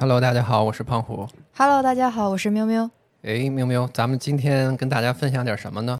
[0.00, 1.28] Hello，大家好，我是胖虎。
[1.56, 2.88] Hello，大家好，我是喵喵。
[3.22, 5.98] 哎，喵喵，咱们今天跟大家分享点什么呢？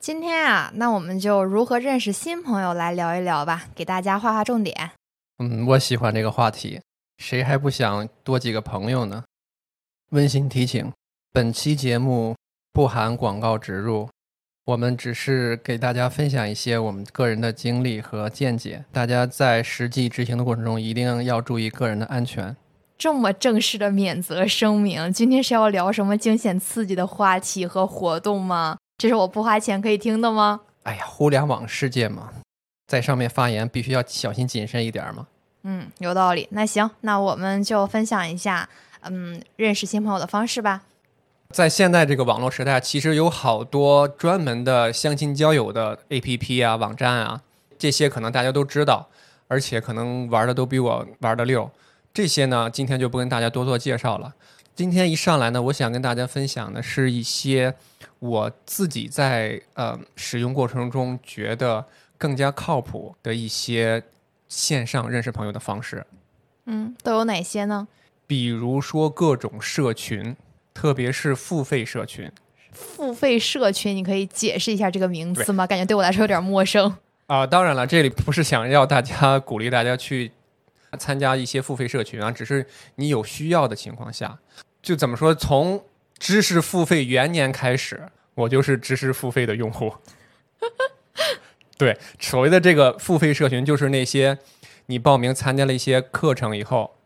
[0.00, 4.90] 今天啊，那我们就如何认识新朋友来聊一聊吧，给大家画画重点。
[5.38, 6.80] 嗯，我喜欢这个话题，
[7.18, 9.22] 谁还不想多几个朋友呢？
[10.10, 10.92] 温馨提醒：
[11.32, 12.34] 本期节目
[12.72, 14.08] 不含广告植入，
[14.64, 22.56] 我们只是给大家分享一些我们个人的经历和见解，大家在实际执行的过程中一定要注意个人的安全。
[22.98, 28.78] 这么正式的免责声明，今天是要聊什么惊险刺激的话题和活动吗？
[28.96, 30.62] 这是我不花钱可以听的吗？
[30.84, 32.30] 哎呀，互联网世界嘛，
[32.86, 35.26] 在上面发言必须要小心谨慎一点嘛。
[35.64, 36.48] 嗯，有道理。
[36.52, 38.66] 那行，那我们就分享一下，
[39.02, 40.82] 嗯，认识新朋友的方式吧。
[41.50, 47.42] 在现在这个网络时代，其实有好多专门的相亲交友的 APP 啊、网站啊，
[47.78, 49.08] 这些可能大家都知道，
[49.48, 51.70] 而且可能玩的都比我玩的溜。
[52.16, 54.34] 这些呢，今天就不跟大家多做介绍了。
[54.74, 57.74] 今天一上来呢，我想跟大家分享的是一些
[58.20, 61.84] 我自己在呃使用过程中觉得
[62.16, 64.02] 更加靠谱的一些
[64.48, 66.06] 线上认识朋友的方式。
[66.64, 67.86] 嗯，都有哪些呢？
[68.26, 70.34] 比如说各种社群，
[70.72, 72.32] 特别是付费社群。
[72.72, 75.66] 付费社群，你可以解释一下这个名词吗？
[75.66, 76.96] 感觉对我来说有点陌生。
[77.26, 80.32] 啊、当然了，这里不是想要大家鼓励大家去
[80.98, 82.66] 参加一些付费社群啊，只是
[82.96, 84.38] 你有需要的情况下，
[84.82, 85.82] 就怎么说，从
[86.18, 89.92] 知识付费元年开始，我就是知识付费的用户。
[91.76, 94.38] 对，所谓的这个付费社群，就是那些
[94.86, 96.96] 你报名参加了一些课程以后，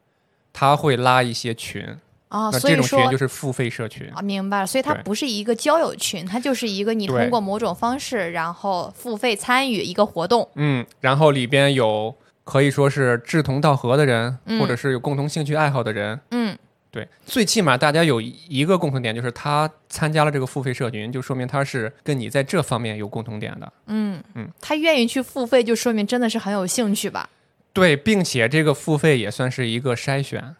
[0.52, 1.84] 他会拉一些群，
[2.28, 4.08] 啊，那这所以说种群就是付费社群。
[4.14, 10.48] 啊，明白了，所以它不是一个交友群，它就是一个你通过某种方式，然后付费参与一个活动。
[10.54, 12.14] 嗯，然后里边有
[12.50, 16.20] 可以说是志同道合的人，嗯或者是有共同兴趣爱好的人。
[16.32, 16.58] 嗯，
[16.90, 23.72] 对，最起码大家有一个共同点，就是他参加了这个付费社群，就说明他是跟你在这方面有共同点的。
[23.86, 27.28] 嗯嗯，他愿意去付费，就说明真的是很有兴趣吧？
[27.72, 30.56] 对，并且这个付费也算是一个筛选。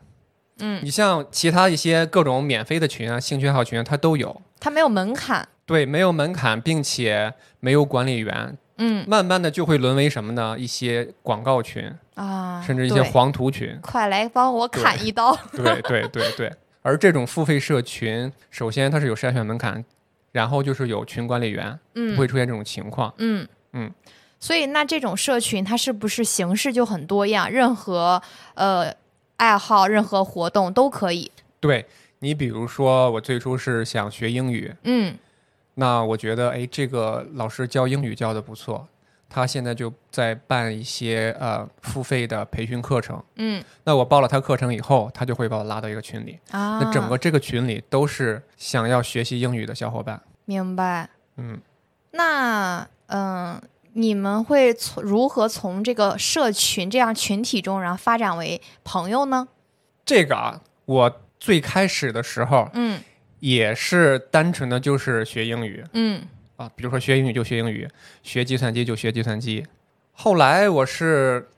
[0.60, 4.40] 嗯，你像其他一些各种免费的群啊、兴趣爱好群啊，它都有。
[4.60, 5.48] 他没有门槛。
[5.66, 10.56] 对，没有门槛，并且没有管理员，嗯慢慢的就会沦为什么呢？
[10.58, 13.78] 一些广告群，啊，甚至一些黄图群。
[13.80, 15.36] 快来帮我砍一刀。
[15.52, 16.52] 对对对对。
[16.82, 19.84] 而这种付费社群，首先它是有筛选门槛，
[20.32, 23.12] 然后就是有群管理员，不嗯会出现这种情况。
[23.18, 23.92] 嗯嗯。
[24.38, 27.50] 所以，那这种社群它是不是形式就很多样？
[27.50, 28.22] 任何
[28.54, 28.90] 呃
[29.36, 31.30] 爱好、任何活动都可以。
[31.60, 31.84] 对
[32.20, 35.14] 你，比如说我最初是想学英语，嗯
[35.74, 38.86] 那我觉得哎，这个老师教英语教的不错，
[39.28, 43.22] 他现在就在办一些呃付费的培训课程。
[43.36, 50.20] 嗯那我报了他课程以后，他就会把我拉到一个群里，啊，那整个这个群里都是想要学习英语的小伙伴。
[50.44, 51.08] 明白。
[51.36, 51.60] 嗯，
[52.10, 53.60] 那嗯、
[53.94, 59.48] 你们会从如何从这个社群这样群体中，然后发展为朋友呢？
[60.04, 63.00] 这个啊，我最开始的时候嗯
[63.40, 66.22] 也是单纯的就是学英语嗯
[66.56, 67.88] 啊，比如说学英语就学英语，
[68.22, 69.66] 学计算机就学计算机。
[70.12, 71.48] 后来我是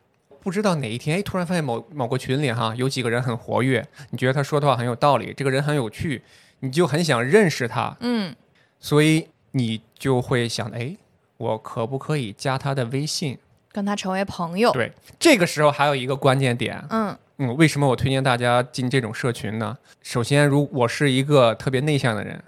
[0.41, 6.23] 不知道哪一天，哎，突然发现某某个群里哈有几个人很活跃，你觉得他说的话很有道理，这个人很有趣，
[6.61, 8.35] 你就很想认识他，嗯
[8.79, 10.97] 所以你就会想，哎，
[11.37, 13.37] 我可不可以加他的微信？
[13.73, 14.71] 跟他成为朋友。
[14.73, 19.77] 对，这个时候还有一个关键点，嗯嗯，为什么我推荐大家进这种社群呢？
[20.01, 22.41] 首先，如我是一个特别内向的人，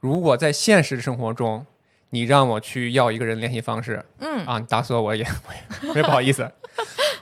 [0.00, 1.64] 如果在现实生活中，
[2.10, 6.46] 你让我去要一个人联系方式嗯啊，你打死我我也 我也我也不好意思。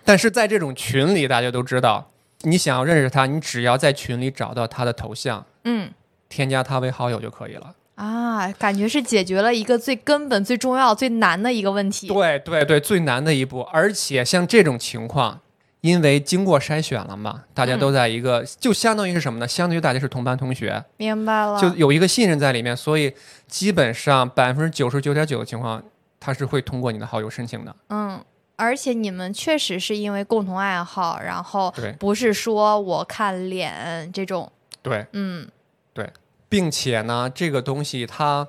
[0.04, 2.10] 但是在这种群里，大家都知道，
[2.40, 5.92] 你想要认识他，你只要在群里找到他的头像，嗯
[6.28, 7.76] 添加他为好友就可以了。
[7.94, 12.08] 啊，感觉是解决了一个最根本、最重要、最难的一个问题。
[12.08, 13.60] 对对对，最难的一步。
[13.70, 15.41] 而且像这种情况，
[15.82, 19.46] 因为经过筛选了嘛，大家都在一个，就相当于是什么呢？
[19.46, 21.60] 相当于大家是同班同学，明白了。
[21.60, 23.12] 就有一个信任在里面，所以
[23.48, 25.82] 基本上百分之九十九点九的情况，
[26.20, 27.74] 他是会通过你的好友申请的。
[27.88, 28.24] 嗯，
[28.54, 34.50] 而且你们确实是因为共同爱好，然后对不是说我看脸这种。
[34.82, 35.48] 对，嗯
[35.92, 36.08] 对
[36.48, 38.46] 并且呢，这个东西它，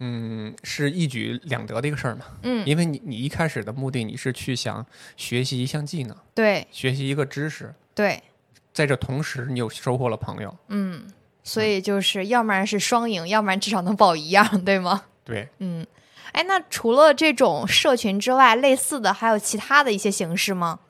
[0.00, 2.24] 嗯，是一举两得的一个事儿嘛。
[2.42, 4.84] 嗯，因为你你一开始的目的你是去想
[5.16, 8.22] 学习一项技能，对学习一个知识，对，
[8.72, 10.54] 在这同时你又收获了朋友。
[10.68, 11.06] 嗯，
[11.42, 15.04] 所以就是要不然是双赢，要不然至少能保一样，对吗？
[15.24, 15.86] 对，嗯，
[16.32, 20.80] 哎，那除了这种社群之外，类似的还有其他的一些形式吗？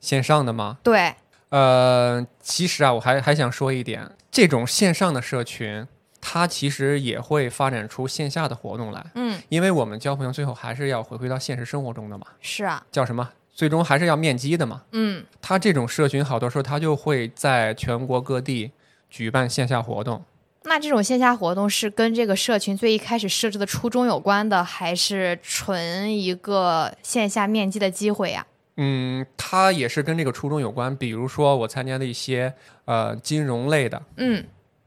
[0.00, 0.78] 线上的吗？
[0.82, 1.14] 对，
[1.50, 5.86] 呃，其实啊，我还还想说一点，这种线上的社群，
[6.28, 13.30] 它其实也会发展出线下的活动来，嗯，因为我们交朋友最后还是要回归到现实生活中的嘛，是啊，叫什么？
[13.54, 14.82] 最终还是要面基的嘛。
[14.90, 18.72] 嗯它这种社群好多时候它就会在全国各地
[19.08, 20.24] 举办线下活动。
[20.64, 28.44] 那这种线下活动是跟这个社群最一开始设置的初衷有关的，还是纯一个线下面基的机会呀、
[28.76, 30.94] 嗯，它也是跟这个初衷有关。
[30.96, 32.52] 比如说我参加的一些
[32.84, 34.44] 呃金融类的嗯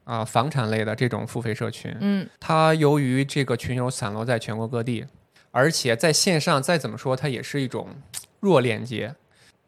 [0.09, 5.06] 啊、房产类的这种付费社群，嗯它由于这个群友散落在全国各地，
[5.51, 7.89] 而且在线上再怎么说，它也是一种
[8.39, 9.13] 弱链接。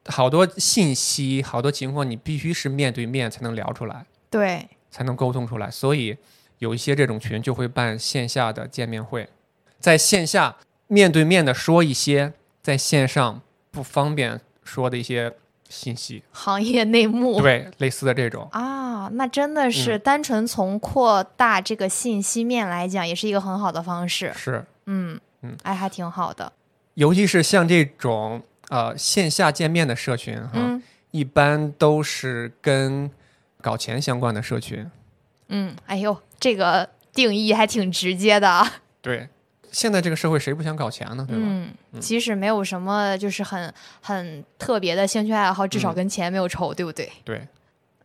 [0.05, 5.69] 好多信息，好多情况，你必须是面对面才能聊出来，对，才能沟通出来。
[5.69, 6.17] 所以
[6.57, 9.29] 有一些这种群就会办线下的见面会，
[9.79, 10.57] 在线下
[10.88, 12.33] 面对面的说一些
[12.63, 15.35] 在线上不方便说的一些
[15.71, 17.41] 信息，行业内幕。
[17.41, 24.31] 对，类似的这种，啊，那真的是单纯从扩大这个信息面来讲，也是一个很好的方式。
[24.35, 26.51] 是，嗯嗯哎，还挺好的。
[26.95, 33.09] 尤其是像这种呃线下见面的社群哈，嗯一般都是跟
[33.62, 34.89] 搞钱相关的社群。
[35.47, 38.71] 嗯，哎呦，这个定义还挺直接的啊。
[39.01, 39.27] 对，
[39.71, 41.25] 现在这个社会谁不想搞钱呢？
[41.27, 41.44] 对吧？
[41.45, 47.09] 嗯，即使没有什么就是很很特别的兴趣爱好，至少嗯跟钱没有仇，对不对？
[47.23, 47.47] 对，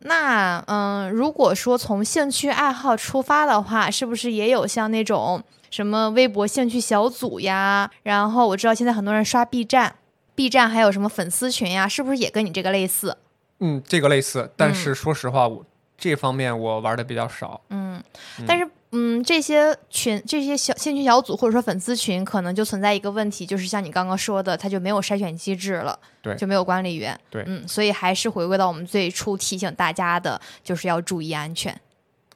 [0.00, 7.90] 那嗯，如果说从兴趣爱好出发的话，是不是也有像那种什么微博兴趣小组呀？
[8.02, 9.96] 然后我知道现在很多人刷 B 站
[10.34, 11.88] ，B 站还有什么粉丝群呀？
[11.88, 13.16] 是不是也跟你这个类似？
[13.60, 15.64] 嗯，这个类似，但嗯是说实话，我
[15.96, 17.60] 这方面我玩的比较少。
[17.70, 18.02] 嗯，
[18.46, 31.78] 但是嗯，这些群、这些小兴趣小组或者说粉丝群，可能就存在一个问题，就是像你刚刚说的，它就没有筛选机制了，对就没有管理员，对嗯，所以还是回归到我们最初提醒大家的，就是要注意安全。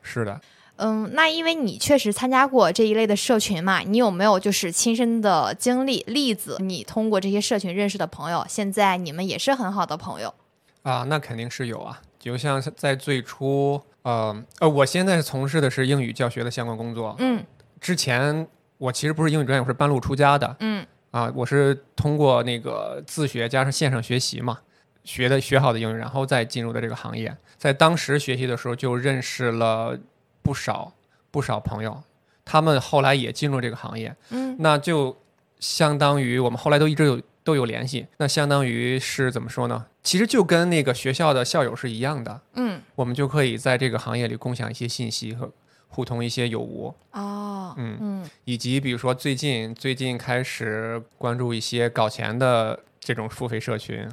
[0.03, 0.41] 是的，
[0.77, 6.57] 嗯，那因为你确实参加过这一类的社群嘛，你有没有就是亲身的经历例子？
[6.59, 10.35] 你通过这些社群认识的朋友，现在你们也是很好的朋友。
[10.83, 12.01] 啊，那肯定是有啊。
[12.19, 17.15] 就像在最初，呃呃，我现在从事的是英语教学的相关工作。
[17.19, 17.45] 嗯
[17.81, 18.47] 之前
[18.79, 21.33] 我其实不是英语专业，我是半路出家的嗯啊。
[21.35, 24.59] 我是通过那个自学加上线上学习嘛，
[25.05, 27.35] 学的学好的英语，然后再进入的这个行业。
[27.57, 29.99] 在当时学习的时候，就认识了
[30.43, 30.93] 不少
[31.31, 32.03] 不少朋友，
[32.45, 34.15] 他们后来也进入这个行业。
[34.31, 35.17] 嗯那就
[35.59, 37.21] 相当于我们后来都一直有
[37.51, 39.87] 都有联系，那相当于是怎么说呢？
[40.05, 45.51] 其实就跟那个学校的校友是一样的，嗯我们就可以在这个行业里共享一些信息和
[45.89, 54.09] 互通一些有无，哦嗯嗯以及比如说最近最近开始关注一些搞钱的这种付费社群。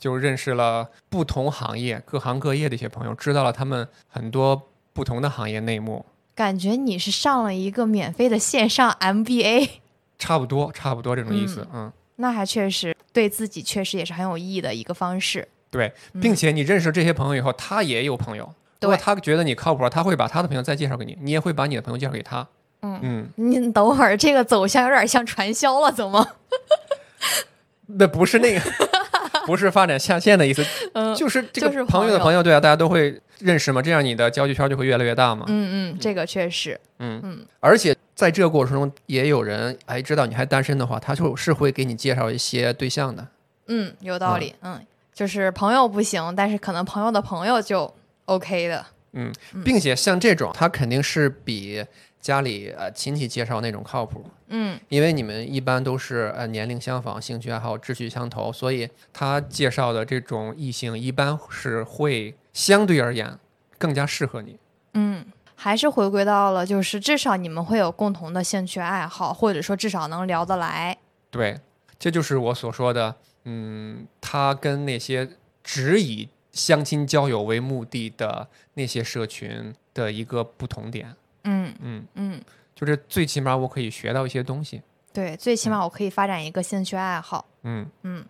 [0.00, 6.06] 就认识了不同行业、各行各业的一些朋友，知道了他们很多不同的行业内幕，
[6.36, 9.68] 感觉你是上了一个免费的线上 MBA，
[10.16, 11.66] 差不多，差不多这种意思。
[11.74, 15.46] 嗯，那还确实对自己确实也是很有意义的一个方式。
[15.70, 18.44] 对，嗯并且你认识这些朋友以后，他也有朋友。
[18.80, 22.46] 如果对他觉得你靠谱，他会把他的朋友再介绍给你，你也会把你的朋友介绍给他。
[22.82, 26.26] 嗯嗯，你等会儿这个走向有点像传销了，怎么？
[27.86, 28.60] 那不是那个，
[29.46, 30.64] 不是发展下线的意思，
[30.94, 35.44] 嗯就是这就是个朋友的朋友，对啊，大家都会认识嘛，这样你的交际圈就会越来越大嘛。
[35.48, 43.24] 嗯嗯，这个确实，嗯嗯而且在这个过程中，也有人哎知道你还单身的话，他就是会给你介绍一些对象的。
[43.68, 44.84] 嗯，有道理，嗯，
[45.14, 47.94] 就是朋友不行，但是可能朋友的朋友就
[48.24, 48.84] OK 的。
[49.12, 49.32] 嗯，
[49.64, 51.84] 并且像这种，他肯定是比
[52.20, 54.24] 家里呃亲戚介绍那种靠谱。
[54.48, 63.38] 嗯因为你们一般都是呃年龄相仿、兴趣爱好、志趣相投，所以他介绍的这种异性一般是会相对而言
[63.78, 64.58] 更加适合你。
[64.94, 65.24] 嗯，
[65.60, 70.96] 还是回归到了，就是至少你们会有共同的兴趣爱好，或者说至少能聊得来。
[71.32, 71.58] 对，
[71.98, 75.28] 这就是我所说的，嗯，他跟那些
[75.64, 81.12] 只以相亲交友为目的的那些社群的一个不同点。
[81.42, 82.40] 嗯嗯，嗯，
[82.72, 84.80] 就是最起码我可以学到一些东西。
[85.12, 87.44] 对，最起码我可以发展一个兴趣爱好。
[87.64, 88.24] 嗯嗯。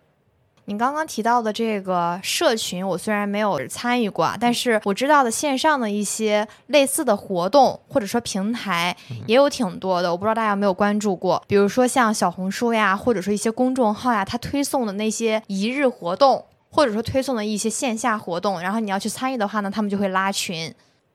[0.69, 8.95] 你刚刚提到的这个社群，我虽然没有参与过啊，但是我知道的线上的一些类似的活动或者说平台
[9.25, 11.43] 也有挺多的，我不知道大家有没有关注过。
[11.47, 20.71] 比如说像小红书呀，或者说一些公众号呀，它推送的那些一日活动，或者说推送的一些线下活动，然后你要去参与的话呢，他们就会拉群。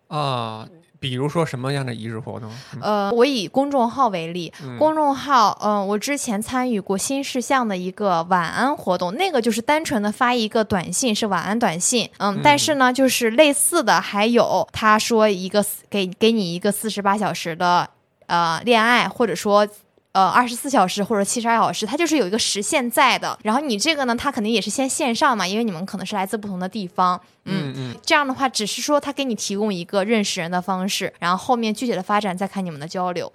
[0.09, 0.67] 啊，
[1.05, 2.51] 比如说什么样的一日活动？
[2.73, 17.87] 嗯呃，我以公众号为例，嗯公众号，嗯、我之前参与过新事项的一个晚安活动，那个就是单纯的发一个短信，是晚安短信，嗯，但是呢，就是类似的还有他说一个给给你一个四十八小时的
[18.27, 19.69] 呃恋爱，或者说。
[20.15, 23.37] 呃，二十四小时或者七十二小时，它就是有一个时限在的。
[23.43, 33.33] 然后你这个呢，它肯定也是先线上嘛，因为你们可能是来自不同的地方，嗯，嗯嗯，这样的话，只是说他给你提供一个认识人的方式，然后后面具体的发展再看你们的交流。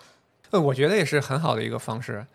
[0.52, 2.26] 呃，我觉得也是很好的一个方式。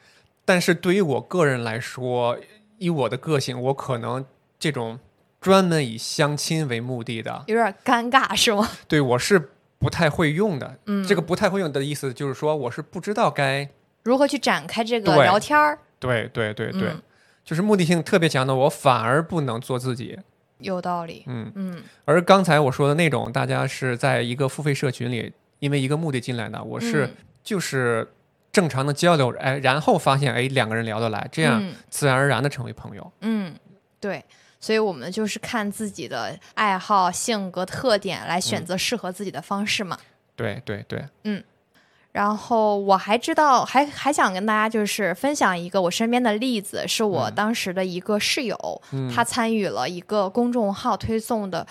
[0.45, 2.37] 但是对于我个人来说，
[2.77, 4.23] 以我的个性，我可能
[4.59, 5.01] 这种
[5.41, 8.69] 专门以相亲为目的的，有点尴尬是吗？
[8.87, 10.79] 对我是不太会用的。
[10.85, 13.67] 嗯，这个不太会用的意思就是说，我是不知道该
[14.05, 15.77] 如何去展开这个聊天儿？
[15.99, 17.03] 对对对对，嗯
[17.45, 20.17] 就是目的性特别强的，我反而不能做自己。
[20.59, 21.25] 有道理。
[21.27, 28.09] 嗯，嗯而刚才我说的那种，大家是在一个付费社群里，因为一个目的进来的，我是、嗯就是
[28.53, 33.13] 正常的交流，哎，然后发现哎两个人聊得来，这样嗯自然而然的成为朋友。
[33.21, 33.55] 嗯，
[33.99, 34.25] 对。
[34.61, 39.99] 所以我们就是看自己的爱好、性格特点来选择适合自己的方式嘛。
[40.35, 41.05] 对对对，
[42.14, 47.35] 然后我还知道，还还想跟大家就是分享一个我身边的例子，是我嗯。
[47.35, 51.66] 当时的一个室友，嗯，他参与了一个公众号推送的，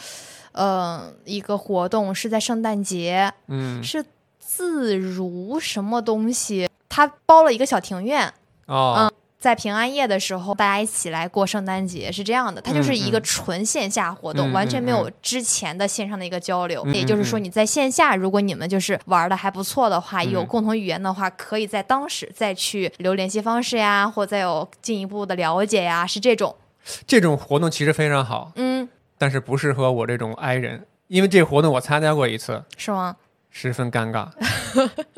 [0.52, 3.82] 呃，一个活动，是在圣诞节，嗯。
[3.82, 4.04] 是
[4.38, 8.34] 自如什么东西，他包了一个小庭院，
[8.66, 9.10] 哦，
[9.44, 16.82] 在平安夜的时候，大家一起来过圣诞节，是这样的，它就是一个纯线下活动，嗯完全没有嗯之前的线上的一个交流。
[16.86, 26.56] 嗯也就是说，嗯你在线下，如果你们就是玩的还不错的话，嗯有共同语言的话，可以在当时再去留联系方式呀，或再有进一步的了解呀，是这种。
[27.06, 33.18] 这种活动其实非常好，嗯，但是不适合我这种 i 人，因为这活动我参加过一次，是吗？
[33.56, 34.28] 十分尴尬。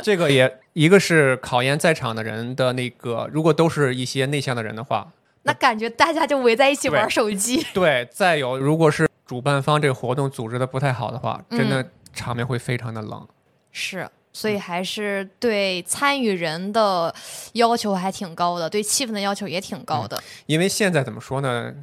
[0.04, 5.08] 这个也一个是考验在场的人的那个，如果都是一些内向的人的话，
[5.44, 7.66] 那感觉大家就围在一起玩手机。
[7.74, 13.26] 对，再有如果是主办方这个活动组织的不太好的话，真的嗯场面会非常的冷。
[13.72, 17.16] 是，所以还是对参与人的
[17.54, 20.22] 要求还挺高的，对气氛的要求也挺高的。
[20.46, 21.74] 因为现在怎么说呢，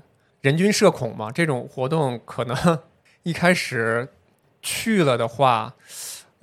[0.43, 2.79] 人均社恐嘛，这种活动可能
[3.25, 4.09] 一开始
[4.61, 5.75] 去了的话，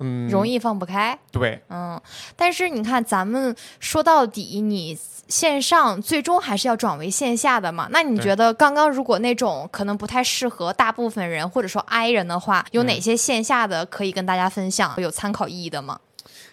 [0.00, 1.18] 嗯，容易放不开。
[1.30, 2.00] 对，嗯，
[2.34, 7.88] 但是你看，咱们说到底，你线上最终还是要转为线下的嘛？
[7.92, 16.00] 那你觉得刚刚如果那种可能不太适合大部分人，或者说 I 人的话，有哪嗯些线下的可以跟大家分享，有参考意义的吗？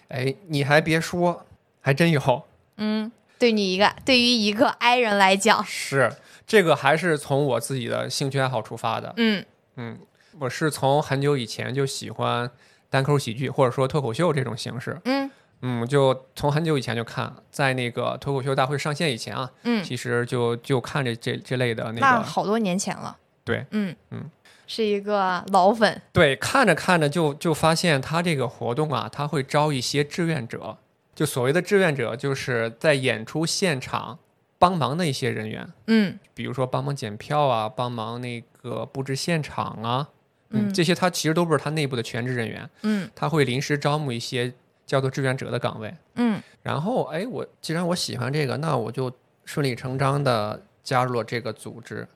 [0.08, 1.44] 哎，你还别说，
[1.80, 2.42] 还真有。
[2.76, 6.12] 嗯，对你一个对于一个 I 人来讲，是
[6.46, 9.12] 这个，还是从我自己的兴趣爱好出发的。
[9.16, 9.44] 嗯
[9.76, 9.98] 嗯，
[10.38, 12.50] 我是从很久以前就喜欢
[12.90, 15.00] 单口喜剧或者说脱口秀这种形式。
[15.04, 15.30] 嗯
[15.60, 23.16] 嗯，就从很久以前就看，在那个脱口秀大会上线以前啊，嗯，其实就就看这这这类的那个，那好多年前了。
[23.42, 24.30] 对，嗯嗯，
[24.68, 26.00] 是一个老粉。
[26.12, 30.78] 对，看着看着就就发现他这个活动啊，他会招一些志愿者，
[31.14, 34.20] 就所谓的志愿者，就是在演出现场
[34.60, 40.08] 帮忙的一些人员，嗯比如说帮忙检票啊，帮忙那个布置现场啊，
[40.50, 44.52] 嗯这些他其实都不是他内部的全职人员，嗯他会临时招募一些
[44.86, 45.94] 叫做志愿者的岗位。
[46.14, 49.10] 嗯然后，哎，我既然我喜欢这个，那我就
[49.44, 52.06] 顺理成章的加入了这个组织。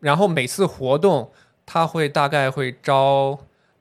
[0.00, 1.32] 然后每次活动，
[1.64, 3.38] 他会大概会招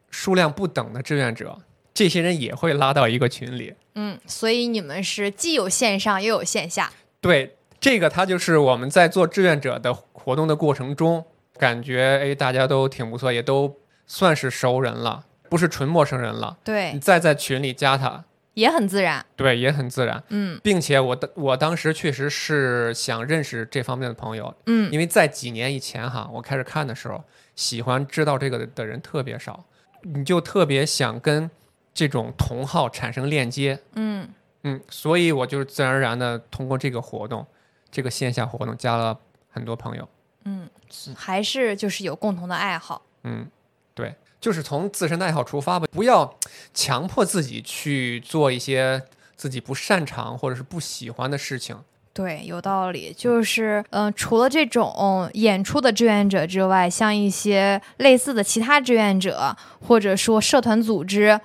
[0.09, 1.57] 数量不等的志愿者，
[1.93, 3.73] 这些人也会拉到一个群里。
[3.95, 6.91] 嗯，所以你们是既有线上又有线下。
[7.19, 11.25] 对，这个他就是我们在做志愿者的活动的过程中，
[11.57, 13.75] 感觉哎大家都挺不错，也都
[14.13, 16.57] 算是熟人了，不是纯陌生人了。
[16.65, 18.25] 对你对，再在群里加他，
[18.55, 19.25] 也很自然。
[19.37, 20.21] 对，也很自然。
[20.27, 27.23] 嗯并且我的我当时确实是想认识这方面的朋友，嗯因为在几年以前哈，我开始看的时候，
[27.55, 29.63] 喜欢知道这个的人特别少，
[30.01, 31.49] 你就特别想跟
[31.93, 34.27] 这种同好产生链接，嗯
[34.63, 37.47] 嗯，所以我就自然而然的通过这个活动，
[37.89, 39.17] 这个线下活动加了
[39.49, 40.05] 很多朋友，
[40.43, 40.69] 嗯，
[41.15, 43.01] 还是就是有共同的爱好。
[43.23, 43.47] 嗯，
[43.93, 46.37] 对，就是从自身的爱好出发吧，不要
[46.73, 49.01] 强迫自己去做一些
[49.35, 51.77] 自己不擅长或者是不喜欢的事情。
[52.13, 53.13] 对，有道理。
[53.17, 59.55] 就是，嗯、除了这种演出的志愿者之外，像一些类似的其他志愿者，
[59.87, 61.39] 或者说社团组织，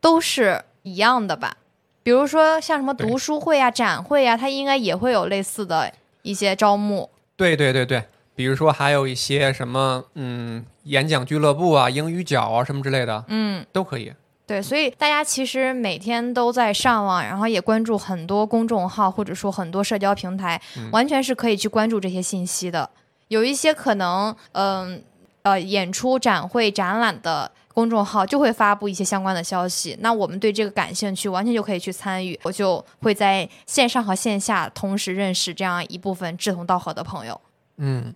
[0.00, 1.56] 都是一样的吧？
[2.04, 5.92] 比如说像什么读书会啊、展会啊，它应该也会有类似的
[6.22, 7.10] 一些招募。
[7.36, 8.04] 对对对对，
[8.36, 14.12] 比如说还有一些什么嗯演讲俱乐部啊、英语角啊什么之类的嗯都可以。
[14.44, 20.60] 对，所以大家其实每天都在上网，然后也关注很多公众号，或者说很多社交平台，
[20.90, 22.90] 完全是可以去关注这些信息的。
[23.28, 25.02] 有一些可能，嗯
[25.42, 29.96] 呃，演出、展会、展览的公众号就会发布一些相关的消息。
[30.00, 32.38] 那我们对这个感兴趣，完全就可以去参与。
[32.42, 37.40] 我就会在线上和线下同时认识这样一部分志同道合的朋友。
[37.76, 38.12] 嗯，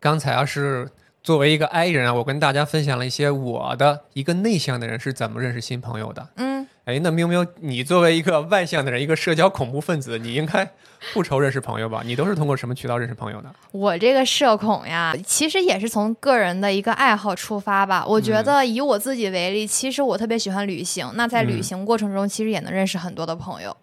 [0.00, 0.90] 刚才要是。
[1.24, 6.28] 作为一个 I 人啊，我跟大家分享了一些我的一个内向的人是怎么认识新朋友的。
[6.36, 10.70] 嗯，哎，那喵喵，你作为一个外向的人，一个社交恐怖分子，你应该
[11.14, 12.02] 不愁认识朋友吧？
[12.04, 13.50] 你都是通过什么渠道认识朋友的？
[13.72, 18.04] 我这个社恐呀，其实也是从个人的一个爱好出发吧。
[18.06, 21.10] 我觉得以我自己为例，其实我特别喜欢旅行。
[21.14, 23.74] 那在旅行过程中，其实也能认识很多的朋友。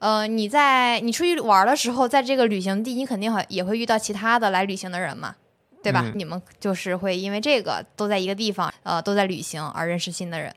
[0.00, 5.36] 呃，你在你出去玩的时候，在这个旅行地，你肯定会也会遇到其他的来旅行的人嘛。
[5.84, 6.10] 对吧？
[6.14, 10.52] 你们就是会因为这个都在一个地方，呃，都在旅行而认识新的人。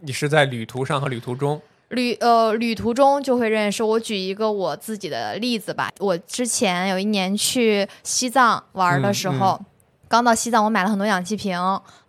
[0.00, 1.60] 你是在旅途上和旅途中？
[1.88, 3.82] 旅呃，旅途中就会认识。
[3.82, 5.90] 我举一个我自己的例子吧。
[5.98, 9.60] 我之前有一年去西藏玩的时候，
[10.08, 11.58] 刚到西藏，我买了很多氧气瓶，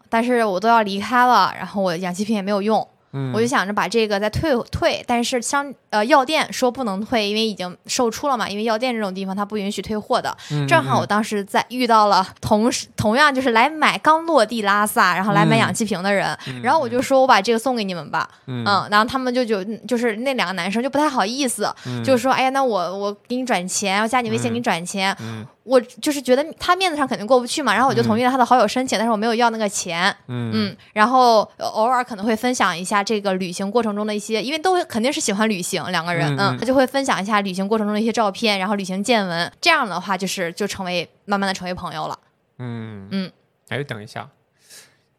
[0.07, 2.87] 但是我都要离开了，然后我氧气瓶也没有用。
[3.33, 8.47] 我就想着把这个再退退，但是商呃药店说不能退，因为已经售出了嘛。
[8.47, 10.35] 因为药店这种地方它不允许退货的。
[10.67, 25.15] 正好我当时在遇到了同时同样就是来买刚落地拉萨，然后来买氧气瓶的人，然后我就说我把这个送给你们吧，嗯，然后他们就就就是那两个男生就不太好意思，就说哎呀那我我给你转钱，我加你微信给你转钱。
[25.63, 30.15] 我就是觉得他面子上肯定过不去嘛，然后我就同意了他的好友申请，但是我没有要那个钱。
[30.27, 42.17] 嗯，然后偶尔可能会分享一下这个旅行过程中的一些，因为都肯定是喜欢旅行两个人，嗯，他就会分享一下旅行过程中的一些照片，然后旅行见闻，这样的话就是就成为慢慢的成为朋友了。
[42.57, 43.31] 嗯嗯，
[43.69, 44.29] 哎，等一下，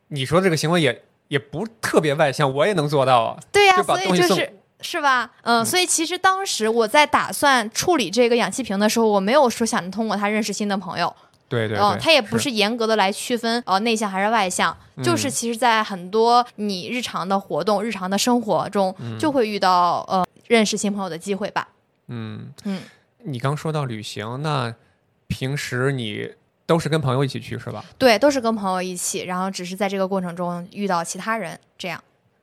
[0.08, 3.38] 你说这个行为也也不特别外向，我也能做到啊。
[3.52, 4.58] 对呀，所以就是。
[4.82, 5.30] 是吧？
[5.42, 11.14] 嗯，所以其实当时我在打算处理这个氧气瓶的时候，我没有说想着通过它认识新的朋友。
[11.48, 21.68] 对对，嗯，他也不是严格的来区分呃内向还是外向，就是其实，在很多你日常的活动、日常的生活中，就会遇到呃认识新朋友的机会吧。
[22.08, 22.80] 嗯嗯，
[23.24, 24.74] 你刚说到旅行，那
[25.28, 26.30] 平时你
[26.64, 27.84] 都是跟朋友一起去是吧？
[27.98, 32.02] 对，都是跟朋友一起，然后只是在这个过程中遇到其他人这样。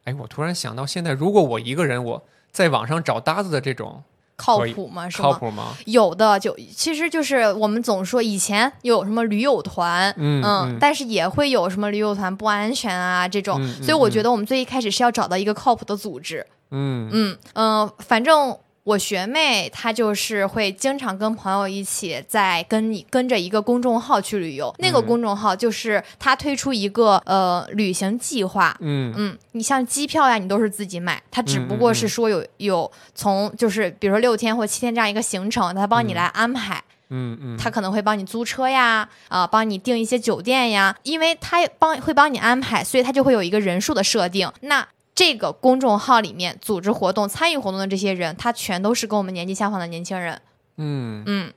[0.09, 4.03] 哎，我突然想到，现在如果我一个人，我在网上找搭子的这种
[4.35, 5.07] 靠谱吗？
[5.07, 5.75] 是靠谱吗？
[5.85, 18.57] 有的，就其实就是我们总说以前有什么驴友团，嗯，但是也会有什么驴友团不安全啊这种，所以我觉得我们最一开始是要找到一个靠谱的组织，嗯嗯嗯，反正。
[18.89, 29.13] 我学妹她就是会经常跟朋友一起在跟你跟着一个公众号去旅游，那个公众号就是她推出一个呃旅行计划，嗯。
[29.15, 44.87] 嗯，你像机票呀，你都是自己买，她只不过是说有有从就是比如说六天或七天这样一个行程，她帮你来安排，嗯嗯，他可能会帮你租车呀，啊，帮你订一些酒店呀，因为他帮会帮你安排，所以他就会有一个人数的设定，那。
[45.19, 50.41] 这个公众号里面组织活动、参与活动的这些人，他全都是跟我们年纪相仿的年轻人。
[50.77, 51.53] 嗯嗯，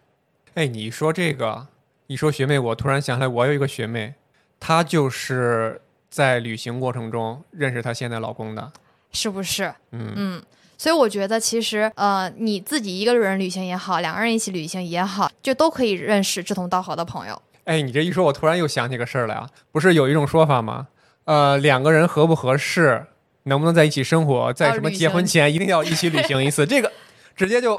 [0.54, 1.68] 哎，你说这个，
[2.08, 4.14] 你说学妹，我突然想起来，我有一个学妹，
[4.58, 8.72] 她就是在旅行过程中认识她现在老公的，
[9.12, 9.72] 是不是？
[9.92, 10.42] 嗯嗯，
[10.76, 17.40] 所以我觉得其实呃，你自己一个人旅行也好，两个人一起旅行也好，就都可以认识志同道合的朋友。
[17.62, 20.88] 哎，你这一说，我突然又想起个事儿来啊，不是有一种说法吗？
[21.26, 23.06] 呃，两个人合不合适？
[23.44, 24.52] 能不能在一起生活？
[24.52, 26.64] 在什么结婚前一定要一起旅行一次？
[26.66, 26.90] 这个
[27.36, 27.72] 直接就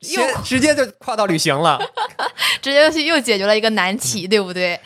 [0.00, 1.78] 又直接就跨到旅行了，
[2.60, 4.78] 直接又解决了一个难题，对不对？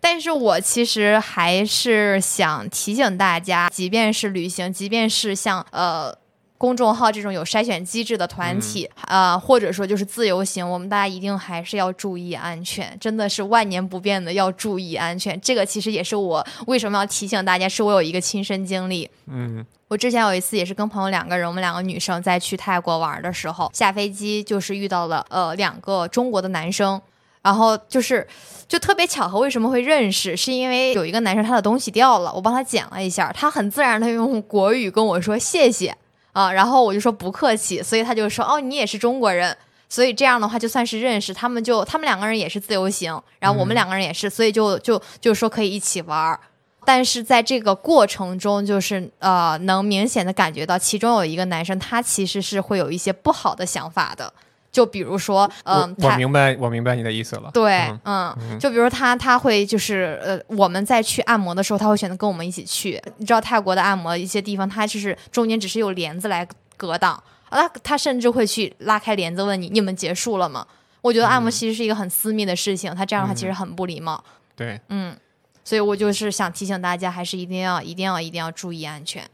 [0.00, 6.16] 但是我其实还是想提醒大家，即便是旅行，即便是像呃。
[6.58, 15.40] 公众号这种有筛选机制的团体，呃，或者说就是自由行，我们大家一定还是要注意安全，真的是万年不变的要注意安全。
[15.40, 19.08] 这个其实也是我为什么要提醒大家，是我有一个亲身经历。
[19.28, 27.00] 嗯，我之前有一次也是跟朋友两个人，我们两个女生在去泰国玩的时候，下飞机就是遇到了呃两个中国的男生，
[27.40, 28.26] 然后就是
[28.66, 30.36] 就特别巧合，为什么会认识？
[30.36, 35.96] 是因为有一个男生他的东西掉了，我帮他捡了一下，他很自然的用国语跟我说谢谢。
[36.32, 39.56] 啊，然后我就说不客气，所以他就说哦，你也是中国人，
[39.88, 46.38] 所以这样的话就算是认识，他们就他们两个人也是自由行，然后我们两个人也是，所以就就就说可以一起玩儿，
[46.84, 54.32] 但是在这个过程中，就是呃，能明显的感觉到其中有一个男生，他其实是会有一些不好的想法的，
[54.70, 57.50] 就比如说，嗯、我我明白，我明白你的意思了。
[57.52, 63.02] 对，嗯嗯，就比如他他会就是呃，我们在去按摩的时候，他会选择跟我们一起去。
[63.16, 67.14] 你知道泰国的按摩一些地方，它就是中间只是有帘子来隔挡，
[67.48, 70.66] 啊，他他甚至会去拉开帘子问你你们结束了吗？
[71.00, 74.22] 我觉得按摩其实是一个很私密的事情，他这样的话其实很不礼貌。
[74.54, 75.16] 对，嗯，
[75.64, 79.24] 所以我就是想提醒大家，还是一定要一定要一定要注意安全。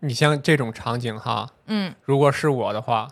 [0.00, 3.08] 你像这种场景哈，嗯，如果是我的话，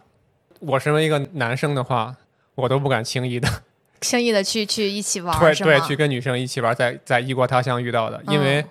[0.61, 2.14] 我身为一个男生的话，
[2.55, 3.49] 我都不敢轻易的
[4.01, 5.55] 轻易的去去一起玩对儿？
[5.55, 8.64] 对去跟女生一起玩，在在异国他乡遇到的，因为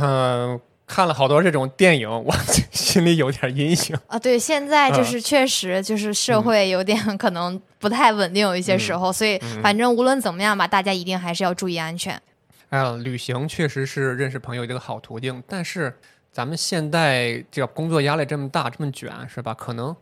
[0.00, 2.32] 嗯、看了好多这种电影， 我
[2.70, 3.98] 心里有点阴影。
[4.06, 12.20] 啊，对，现在就嗯是确实就是社会有点 可能不太稳定，有一些时候，所以嗯反正无论怎么样吧，大家一定还是要注意安全。
[12.70, 15.96] 哎呀，旅行确实是认识朋友一个好途径，但是
[16.32, 19.52] 咱们现在这个工作压力这么大，这么卷，是吧？
[19.54, 19.94] 可能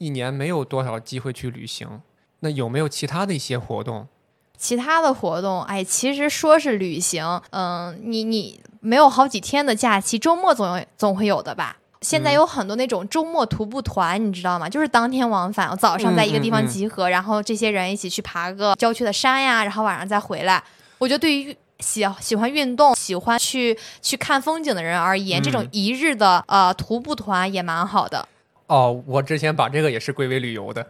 [0.00, 2.00] 一年没有多少机会去旅行。
[2.40, 4.08] 那有没有其他的一些活动？
[4.56, 11.76] 其他的活动，哎，其实说是旅行，嗯，你你没有好几天的假期，周末总有总会有的吧？
[12.00, 14.66] 现在嗯有很多那种周末徒步团，你知道吗？
[14.66, 20.64] 就是当天往返，早上在一个地方嗯嗯嗯集合，然后这些人一起去爬个郊区的山呀，然后晚上再回来。
[20.96, 28.26] 我觉得对于喜喜欢运动、喜欢去去看风景的人而言，这种嗯一日的呃徒步团也蛮好的。
[28.70, 30.86] 哦，我之前把这个也是归为旅游的。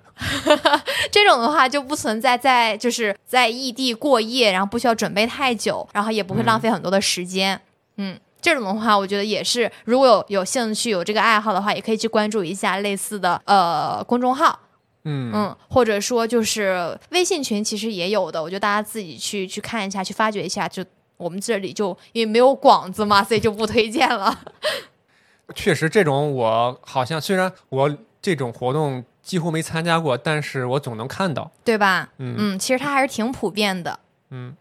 [1.10, 7.58] 这种的话就不存在在就是在异地过夜，然后不需要准备太久，然后也不会浪费很多的时间。
[7.96, 14.58] 嗯这种的话，我觉得也是，如果有有兴趣有这个爱好的话，也可以去关注一下类似的呃公众号，
[15.04, 20.68] 嗯嗯，或者说就是微信群，其实也有的，我觉得大家自己去去看一下，去发掘一下。
[20.68, 20.84] 就
[21.16, 24.38] 我们这里就因为没有广子嘛，所以就不推荐了。
[25.54, 31.50] 确实，这种我好像虽然我这种活动几乎没参加过，但是我总能看到。
[31.64, 32.08] 对吧？
[32.18, 34.00] 嗯嗯，其实它还是挺普遍的。
[34.30, 34.56] 嗯，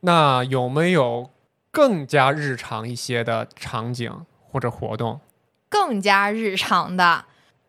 [0.00, 1.30] 那有没有
[1.70, 4.12] 更加日常一些的场景
[4.50, 5.20] 或者活动？
[5.68, 7.24] 更加日常的，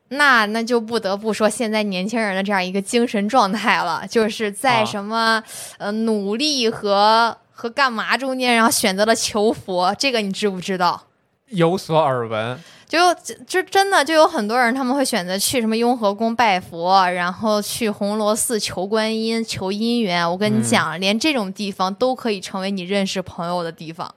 [0.10, 5.43] 那那就不得不说现在年轻人的这样一个精神状态了，就是在啊什么、
[5.77, 11.08] 呃努力和和干嘛中间，然后选择了求佛，这个你知不知道？
[11.49, 12.59] 有所耳闻。
[12.88, 20.27] 就就就真的就有很多人他们会选择去什么雍和宫拜佛，然后去红螺寺求观音、求姻缘。
[20.27, 24.15] 我跟你嗯讲，连这种地方都可以成为你认识朋友的地方。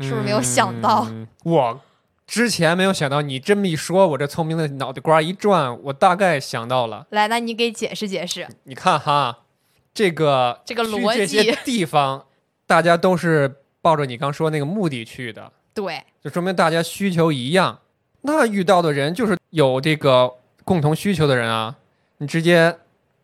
[0.00, 1.80] 是不是没有想到嗯 我
[2.26, 7.06] 之前没有想到，你这么一说，我这聪明的脑袋瓜一转，我大概想到了。
[7.10, 8.48] 来，那你给解释解释。
[8.64, 9.40] 你看哈，
[9.92, 12.24] 这个这个逻辑这些地方，
[12.66, 17.78] 大家都是抱着你刚说那个目的去的，对，就说明大家需求一样。
[18.22, 20.32] 那遇到的人就是有这个
[20.64, 21.76] 共同需求的人啊，
[22.16, 22.78] 你直接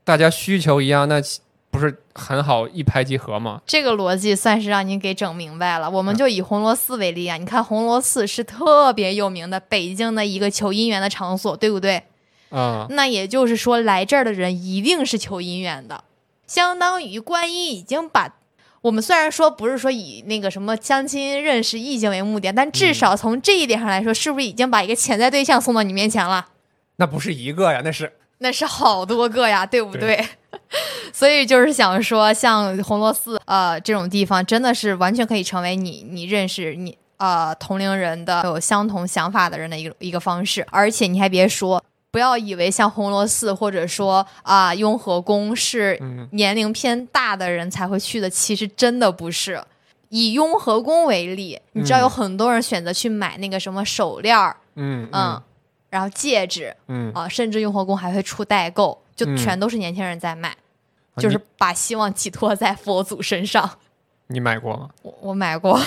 [0.05, 3.63] 大家需求一样，那岂不是很好一拍即合吗？
[3.67, 5.91] 这个逻辑算是让您给整明白了。
[5.91, 12.03] 我们就以红螺寺为例啊，你看红螺寺是特别有名的北京的一个求姻缘的场所，对不对？
[12.51, 16.05] 嗯，那也就是说，来这儿的人一定是求姻缘的，
[16.47, 18.35] 相当于观音已经把
[18.83, 26.49] 我们虽然说不是说以那个什么相亲认识异性为目的，但至少从这一点上来说，是不是已经把一个潜在对象送到你面前了？
[26.97, 30.23] 那不是一个呀，那是 那是好多个呀，对不对？
[31.13, 40.67] 所以就是想说，像红螺寺呃这种地方，真的是完全可以成为你你认识你呃同龄人的有相同想法的人的一个一个方式。
[40.71, 41.83] 而且你还别说，
[42.13, 49.61] 不要以为像红螺寺或者说啊、雍和宫是嗯年龄偏大的人才会去的，其实真的不是。
[50.11, 55.43] 以雍和宫为例，你知道有嗯很多人选择去买那个什么手链儿，嗯嗯，
[55.89, 63.79] 然后戒指，嗯，啊，甚至雍和宫还会出代购，就嗯全都是年轻人在卖，啊就是把希望寄托在佛祖身上。
[64.27, 64.91] 你你买过吗？
[65.01, 65.81] 我我买过，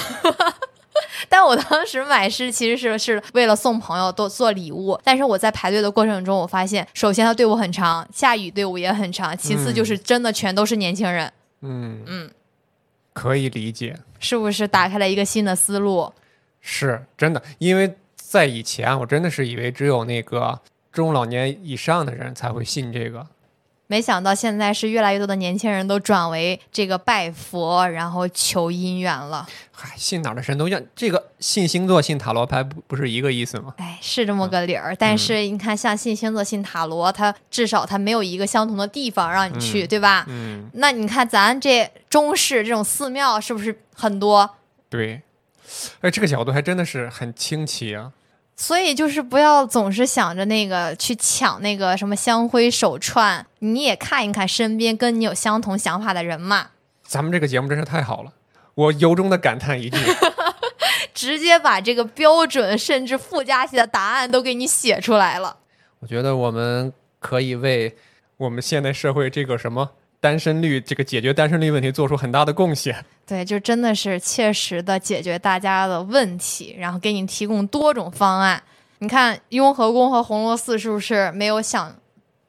[1.27, 11.31] 但我当时买是其实是是为了送朋友做做礼物，但是我在排队的过程中，我发现首先他队伍很长，下雨队伍也很长，其次就是真的全都是年轻人，
[11.62, 12.31] 嗯嗯，
[13.13, 16.12] 可以理解，是不是打开了一个新的思路？
[16.62, 20.60] 是真的，因为在以前我真的是以为只有那个
[20.91, 23.27] 中老年以上的人才会信这个。
[23.88, 29.48] 没想到现在是越来越多的年轻人都转为这个拜佛，然后求姻缘了。
[29.71, 33.74] 嗨，信哪儿的神都一样，这个信星座、信塔罗牌不不是一个意思吗？
[33.78, 40.26] 哎，是这么个理儿，但是你看，像信星座、信塔罗，它至少它没有一个相同的地方让你去，嗯对吧？
[40.30, 44.50] 嗯，那你看咱这中式这种寺庙是不是很多？
[44.89, 45.21] 对。
[46.02, 48.12] 哎，这个角度还真的是很清奇啊！
[48.56, 56.70] 所以就是不要总是想着那个去抢那个什么香灰手串，你也看一看身边跟你有相同想法的人嘛。
[57.04, 58.32] 咱们这个节目真是太好了，
[58.74, 59.98] 我由衷的感叹一句：
[61.13, 65.58] 直接把这个标准甚至附加题的答案都给你写出来了。
[66.00, 67.96] 我觉得我们可以为
[68.38, 69.91] 我们现代社会这个什么
[70.26, 73.06] 单身率，这个解决单身率问题做出很大的贡献。
[73.28, 78.64] 对，就真的是切实的解决大家的问题，然后给你提供多种方案。
[78.98, 81.96] 你看雍和宫和红螺寺是不是没有想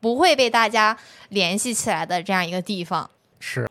[0.01, 0.97] 不会被大家
[1.29, 3.11] 联系起来的这样一个地方？
[3.41, 3.69] 是，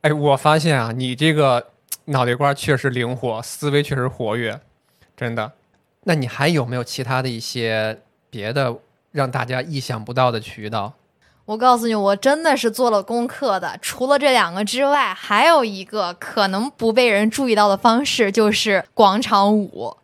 [0.00, 1.68] 哎，我发现啊，你这个
[2.06, 4.58] 脑袋瓜确实灵活，思维确实活跃，
[5.16, 5.52] 真的。
[6.02, 8.74] 那你还有没有其他的一些别的
[9.12, 10.92] 让大家意想不到的渠道？
[11.46, 13.78] 我告诉你，我真的是做了功课的。
[13.82, 19.96] 除了这两个之外，还有一个可能不被人注意到的方式，就是广场舞。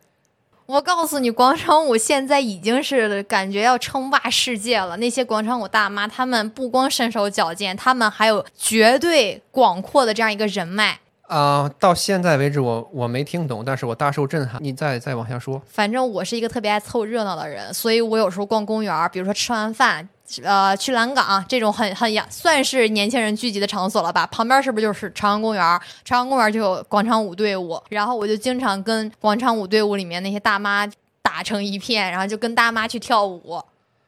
[0.67, 4.95] 我告诉你，广场舞现在已经是感觉要称霸世界了。
[4.97, 10.99] 那些广场舞大妈，她们不光身手矫健，她们还有绝对广阔的这样一个人脉。
[11.27, 14.61] 啊、到现在为止我我没听懂，但是我大受震撼。
[14.61, 15.61] 你再再往下说。
[15.65, 20.07] 反正我是一个特别爱凑热闹的人，所以我有时候逛公园，比如说吃完饭，
[20.43, 24.25] 呃，去蓝港这种很很呀算是年轻人聚集的场所了吧？
[24.27, 25.81] 旁边是不是就是朝阳公园？
[26.05, 30.87] 朝阳公园就有广场舞队伍，然后我就经常跟广场舞队伍里面那些大妈
[31.21, 33.61] 打成一片，然后就跟大妈去跳舞，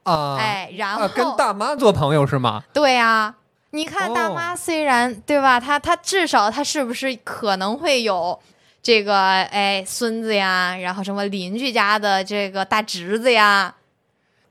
[0.04, 2.64] 啊、哎，然后、啊，跟大妈做朋友是吗？
[2.74, 3.34] 对呀、
[3.72, 8.38] 你看大哦妈虽然、对吧，她她至少她是不是可能会有
[8.82, 13.74] 这个哎孙子呀，然后什么邻居家的这个大侄子呀，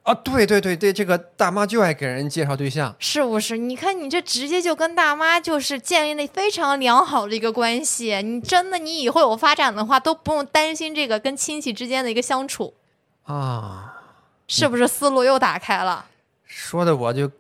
[0.03, 2.95] 啊，对对对对，这个大妈就爱给人介绍对象。
[2.99, 3.57] 是不是？
[3.57, 12.75] 你看你这直接就跟大妈就是建立了非常良好的一个关系，你真的你以后有发展的话都不用担心这个跟亲戚之间的一个相处，
[13.23, 14.03] 啊，
[14.49, 16.07] 是不是思路又打开了？
[16.45, 17.31] 说的我就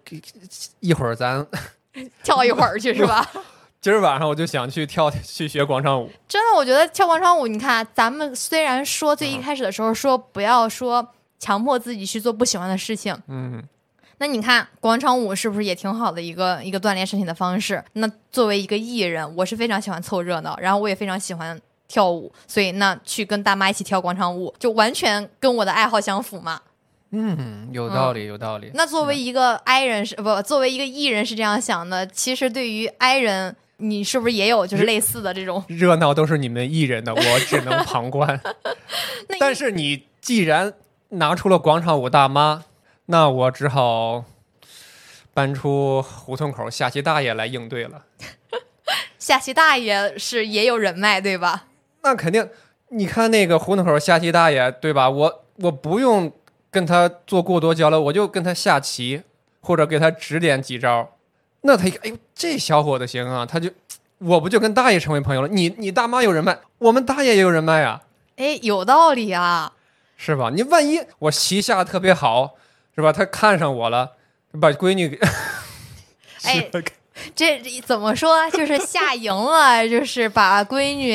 [0.80, 1.44] 一会儿咱
[2.22, 3.28] 跳一会儿去是吧？
[3.82, 6.08] 今儿晚上我就想去跳去学广场舞。
[6.28, 11.06] 真的，我觉得跳广场舞，你看，咱们虽然说最一开始的时候说不要说
[11.42, 13.60] 强迫自己去做不喜欢的事情，嗯，
[14.18, 17.82] 那你看广场舞是不是也挺好的一个一个锻炼身体的方式？
[17.94, 26.60] 那作为一个艺人，我是非常喜欢凑热闹，然后我也非常喜欢跳舞，所以那去跟大妈一起跳广场舞，就完全跟我的爱好相符嘛。
[27.10, 28.70] 嗯，有道理，有道理。
[28.74, 33.56] 那作为一个 I 人是不，作为一个艺人是这样想的，其实对于 I 人。
[33.78, 35.64] 你是不是也有就是类似的这种？
[35.66, 38.40] 热闹都是你们艺人的，我只能旁观。
[39.40, 40.72] 但是你既然
[41.12, 42.64] 拿出了广场舞大妈，
[43.06, 44.24] 那我只好
[45.34, 48.04] 搬出胡同口下棋大爷来应对了。
[49.18, 51.66] 下棋大爷是也有人脉对吧？
[52.02, 52.48] 那肯定，
[52.88, 55.10] 你看那个胡同口下棋大爷，对吧？
[55.10, 56.32] 我我不用
[56.70, 59.22] 跟他做过多交流，我就跟他下棋，
[59.60, 61.16] 或者给他指点几招。
[61.60, 63.70] 那他一看，哎呦，这小伙子行啊，他就，
[64.18, 65.48] 我不就跟大爷成为朋友了？
[65.48, 68.02] 你你大妈有人脉，我们大爷也有人脉啊，
[68.36, 69.74] 哎，有道理啊！
[70.24, 70.50] 是吧？
[70.54, 72.54] 你万一我棋下的特别好，
[72.94, 73.12] 是吧？
[73.12, 74.12] 他看上我了，
[74.60, 75.18] 把闺女给，
[76.44, 76.70] 哎
[77.34, 78.48] 这怎么说？
[78.50, 81.14] 就是下赢了， 就是把闺女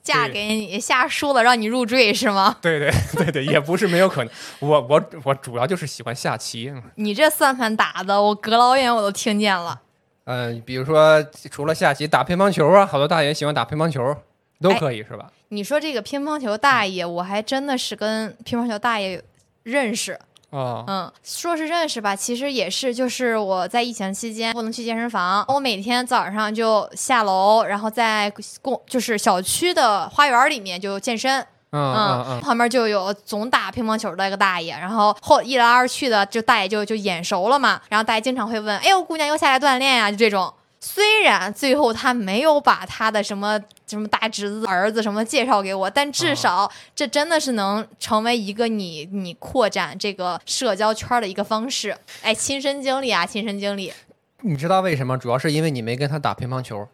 [0.00, 2.56] 嫁给你；下输了，让你入赘，是吗？
[2.62, 4.32] 对对 对对，也不是没有可能。
[4.60, 6.72] 我我我主要就是喜欢下棋。
[6.94, 9.80] 你这算盘打的，我隔老远我都听见了。
[10.24, 14.16] 嗯、比如说除了下棋，打乒乓球啊，好多大爷喜欢打乒乓球，
[14.60, 15.30] 都可以、是吧？
[15.48, 19.22] 你说这个乒乓球大爷，我还真的是跟乒乓球大爷
[19.62, 20.18] 认识。
[20.50, 28.32] 哦，嗯，说是认识吧，其实也是，就是我在疫情期间不能去健身房，我每天早上就下楼，然后在
[28.62, 31.44] 公就是小区的花园里面就健身。
[31.72, 37.82] 嗯嗯嗯，旁边就有总打乒乓球的一个大爷，然后后一来二去的，就大爷就就眼熟了嘛。
[37.88, 40.54] 然后大爷经常会问：“哎呦，姑娘又下来锻炼呀、就这种。
[40.80, 51.96] 虽然最后他没有把他的什么什么大侄子、儿子什么介绍给我，但至少这真的是能成为一个你你扩展这个社交圈的一个方式。
[52.22, 53.92] 哎，亲身经历啊，亲身经历
[54.42, 55.16] 你知道为什么？
[55.16, 56.86] 主要是因为你没跟他打乒乓球。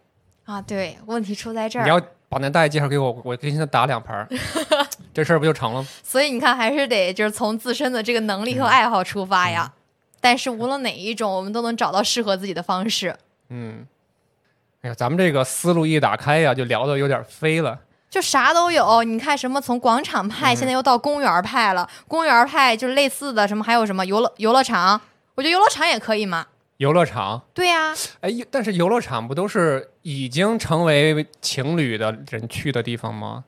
[0.44, 0.60] 啊。
[0.62, 1.82] 对，问题出在这儿。
[1.82, 4.28] 你要把那大爷介绍给我，我跟他打两盘儿，
[5.12, 5.88] 这事儿不就成了吗？
[6.02, 9.72] 所以你看，还是得就是从自身的这个能力和爱好出发呀。
[10.20, 13.14] 但是无论哪一种，我们都能找到适合自己的方式。
[13.48, 13.86] 嗯，
[14.82, 17.78] 哎呀，咱们这个思路一打开呀，就聊的有点飞了。
[18.10, 21.88] 就啥都有，你看什么从广场派，现在又到公园派了。
[22.08, 25.00] 公园派就是类似的，什么还有什么游乐游乐场，
[25.36, 26.46] 我觉得游乐场也可以嘛。
[26.78, 33.44] 游乐场，对呀、哎，但是游乐场不都是已经成为情侣的人去的地方吗？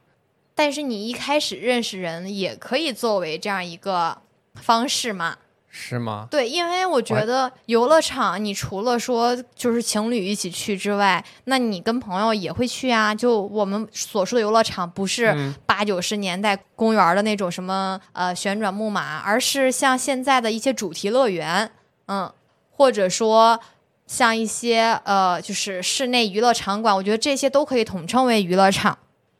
[0.55, 4.19] 但是你一开始认识人也可以作为这样一个
[4.55, 5.37] 方式嘛。
[5.77, 6.29] 是吗？
[6.31, 13.13] 对，因为我觉得游乐场，你除了说就是情侣一起去之外，那你跟朋友也会去啊。
[13.13, 21.69] 就我们所说的游乐场，不是嗯八九十年代公园的那种什么呃旋转木马，而是像现在的一些主题乐园，
[22.07, 22.33] 嗯，
[22.71, 23.59] 或者说
[24.07, 28.97] 像一些呃就是室内娱乐场馆，我觉得这些都可以统称为娱乐场。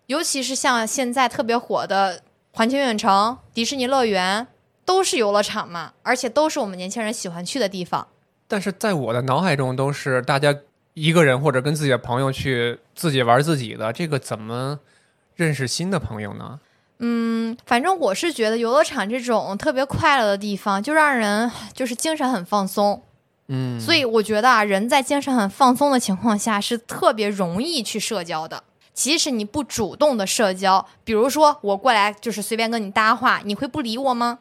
[0.07, 2.21] 尤其是像现在特别火的
[2.55, 4.47] 环球影城、迪士尼乐园，
[4.85, 8.07] 都是游乐场嘛，而且都是我们年轻人喜欢去的地方。
[8.47, 10.55] 但是在我的脑海中，都是大家
[10.93, 14.79] 一个人或者跟自己的朋友去自己玩自己的，这个怎么
[15.35, 16.61] 认识新的朋友呢？
[16.99, 23.03] 嗯，反正我是觉得游乐场这种特别快乐的地方，就让人就是精神很放松。
[23.49, 28.63] 嗯，所以我觉得啊，人在精神很放松的情况下，是特别容易去社交的。
[28.93, 34.39] 即使你不主动的社交，比如说我过来就是随便跟你搭话，你会不理我吗？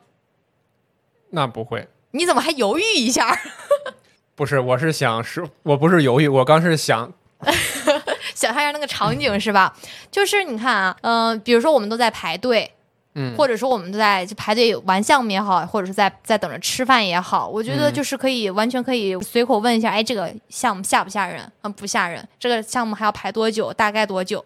[1.35, 3.35] 那不会，你怎么还犹豫一下？
[4.35, 7.11] 不是，我是想是，我不是犹豫，我刚是想，
[8.35, 9.75] 想象一下那个场景是吧？
[10.11, 12.71] 就是你看啊，嗯、比如说我们都在排队，
[13.15, 21.51] 嗯，或者说我们都在就排队玩项目也好，或者是在在等着吃饭也好，我觉得嗯就是可以完全可以随口问一下，哎，这个项目吓不吓人？
[21.63, 22.27] 嗯，不吓人。
[22.39, 23.73] 这个项目还要排多久？
[23.73, 24.45] 大概多久？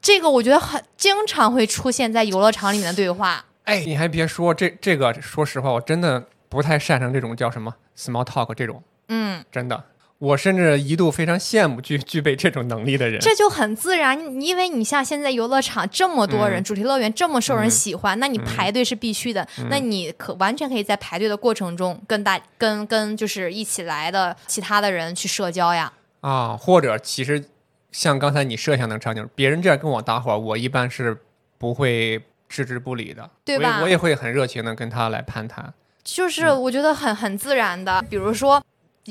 [0.00, 3.44] 这个我觉得很经常会出现在游乐场里面的对话。
[3.68, 9.84] 哎，你还别说，这这个，说实话，我真的不太擅长这种叫什么 small talk 这种，嗯，真的，
[10.16, 13.20] 我甚至一度非常羡慕具具备这种能力的人。
[13.20, 19.46] 这就很自然，因为你像现在游乐场这么多人，嗯主题乐园这么受人嗯喜欢，那你排队是必须的。
[19.68, 25.92] 那你可完全可以在排队的过程中跟大跟跟就是一起来的其他的人去社交呀。
[26.22, 27.44] 啊，或者其实
[27.92, 31.16] 像刚才你设想的场景，别人这样跟我搭话，我一般是
[31.58, 35.72] 不会置之不理的，对吧我也会很热情的跟他来攀谈。
[36.02, 38.62] 就是嗯我觉得很很自然的，比如说。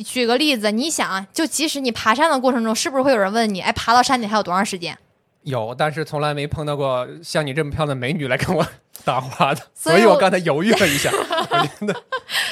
[0.05, 4.95] 举个例子，你想啊，就即使你爬山的过程中，是不是会有人问你，哎，爬到山顶还有多长时间？
[5.41, 8.63] 有，但是从来没碰到过像你这么漂亮的美女来跟我
[9.03, 11.09] 搭话的，所以我刚才犹豫了一下。
[11.49, 12.03] 我真的，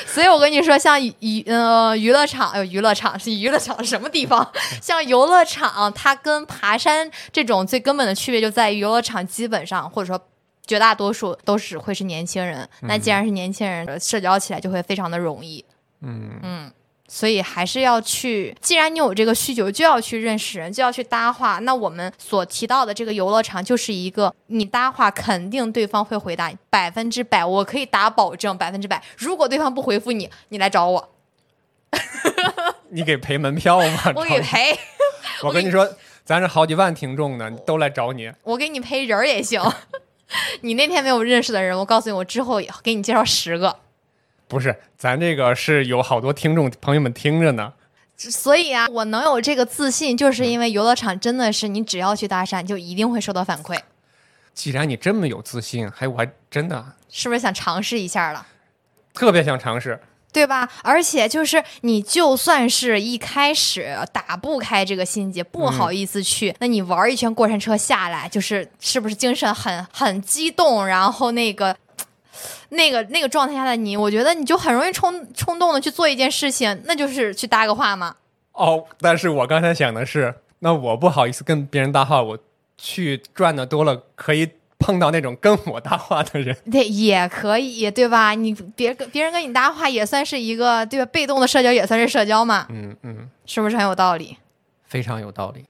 [0.07, 4.51] 所以我跟你说，像娱呃娱乐场，哎呦，娱乐场是娱乐场是什么地方？
[4.81, 10.19] 像游乐场，它跟爬山这种最根本的区别就在于，游乐场基本上或者说
[10.65, 12.67] 绝大多数都是会是年轻人。
[12.81, 15.63] 那既然是年轻人，社交起来就会非常的容易。
[16.01, 16.71] 嗯，嗯，
[17.07, 18.55] 所以还是要去。
[18.61, 21.59] 既然你有这个需求，就要去认识人，就要去搭话。
[21.59, 29.01] 那我们所提到的这个游乐场，就是一个你搭话，肯定对方会回答，百分之百，我可以打保证，百分之百。
[29.17, 31.09] 如果对方不回复你，你来找我
[32.89, 34.13] 你给赔门票吗？
[34.15, 34.77] 我给赔，
[35.43, 35.89] 我跟你说，
[36.23, 38.31] 咱是好几万听众呢，都来找你。
[38.43, 39.61] 我给你赔人儿也行。
[40.61, 43.79] 你那天没有认识的人，我告诉你，我之后给你介绍十个。
[44.47, 47.73] 不是，咱这个是有好多听众朋友们听着呢。
[48.17, 53.79] 所以啊，我能有这个自信，就是因为游乐场真的是你只要去搭讪，就一定会收到反馈。
[54.53, 58.47] 既然你这么有自信，还我还真的是不是想尝试一下了？
[59.13, 59.99] 特别想尝试。
[60.35, 60.69] 对吧？
[60.83, 71.73] 而且就是你，就算是一开始打不开这个心结，不好意思去，那你玩一圈过山车下来，就是是不是精神很很激动，然后那个。
[72.69, 78.13] 那个那个状态下的你，我觉得你就很容易冲冲动的去做一件事情，那就是去搭个话嘛。
[78.51, 82.37] 哦，但是我刚才想的是，那我不好意思跟别人搭话，我
[82.77, 84.49] 去赚的多了，可以
[84.85, 86.55] 碰到那种跟我搭话的人。
[86.71, 88.35] 对，也可以，对吧？
[88.35, 91.05] 你别跟别人跟你搭话，也算是一个对吧？
[91.11, 94.37] 被动的社交也算是社交嘛，嗯嗯，是不是很有道理？
[94.85, 95.65] 非常有道理。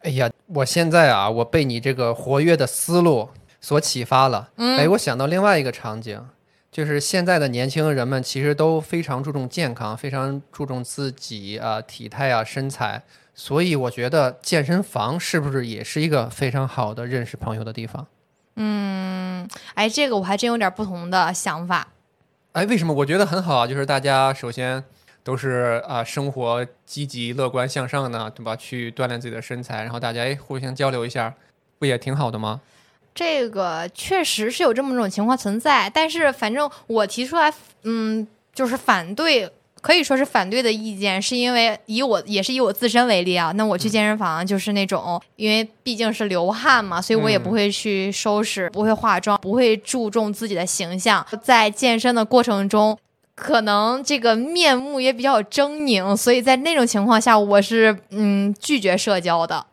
[0.00, 3.28] 哎呀，我现在啊，我被你这个活跃的思路
[3.60, 4.50] 所启发了。
[4.56, 6.20] 嗯哎，我想到另外一个场景，
[6.72, 13.02] 就是现在的年轻人们其实都非常注重健康，非常注重自己啊、体态啊身材，
[13.34, 18.06] 所以我觉得健身房是不是也是一个非常好的认识朋友的地方？
[18.56, 21.88] 嗯，哎，这个我还真有点不同的想法。
[22.52, 22.92] 哎，为什么？
[22.94, 24.82] 我觉得很好啊，就是大家首先
[25.22, 28.56] 都是啊、生活积极、乐观向上的，对吧？
[28.56, 31.34] 去锻炼自己的身材，然后大家哎互相交流一下，
[31.78, 32.60] 不也挺好的吗？
[33.14, 37.52] 这个确实是有这么种情况存在，但是反正我提出来，
[37.82, 39.50] 嗯，就是反对，
[39.86, 52.98] 可以说是反对的意见，是因为以我也是以我自身为例啊，那我去健身房就是那种，因为毕竟是流汗嘛，所以我也不会去收拾，不会化妆，不会注重自己的形象，在健身的过程中。
[53.36, 59.64] 可能这个面目也比较狰狞，所以在那种情况下，我是嗯拒绝社交的。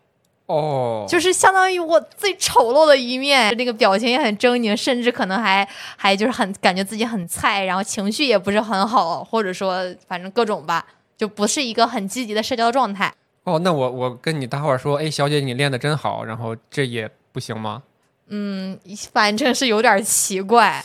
[0.46, 10.86] 哦，就是相当于我最丑陋的一面，那个表情也很狰狞，甚至可能还还就是很感觉自己很菜，然后情绪也不是很好，或者说反正各种吧，
[11.18, 13.14] 就不是一个很积极的社交状态。
[13.46, 17.84] 哦，那我我跟你大伙儿说，哎，小姐你练的真好，然后这也不行吗？
[18.28, 18.80] 嗯，
[19.12, 20.84] 反正是有点奇怪。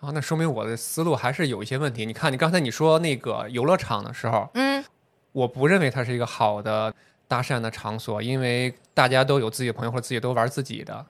[0.00, 2.06] 啊，那说明我的思路还是有一些问题。
[2.06, 4.84] 你看，你刚才你说那个游乐场的时候，嗯，
[5.32, 6.94] 我不认为它是一个好的
[7.28, 11.04] 搭讪的场所，因为大家都有自己的朋友或者自己都玩自己的。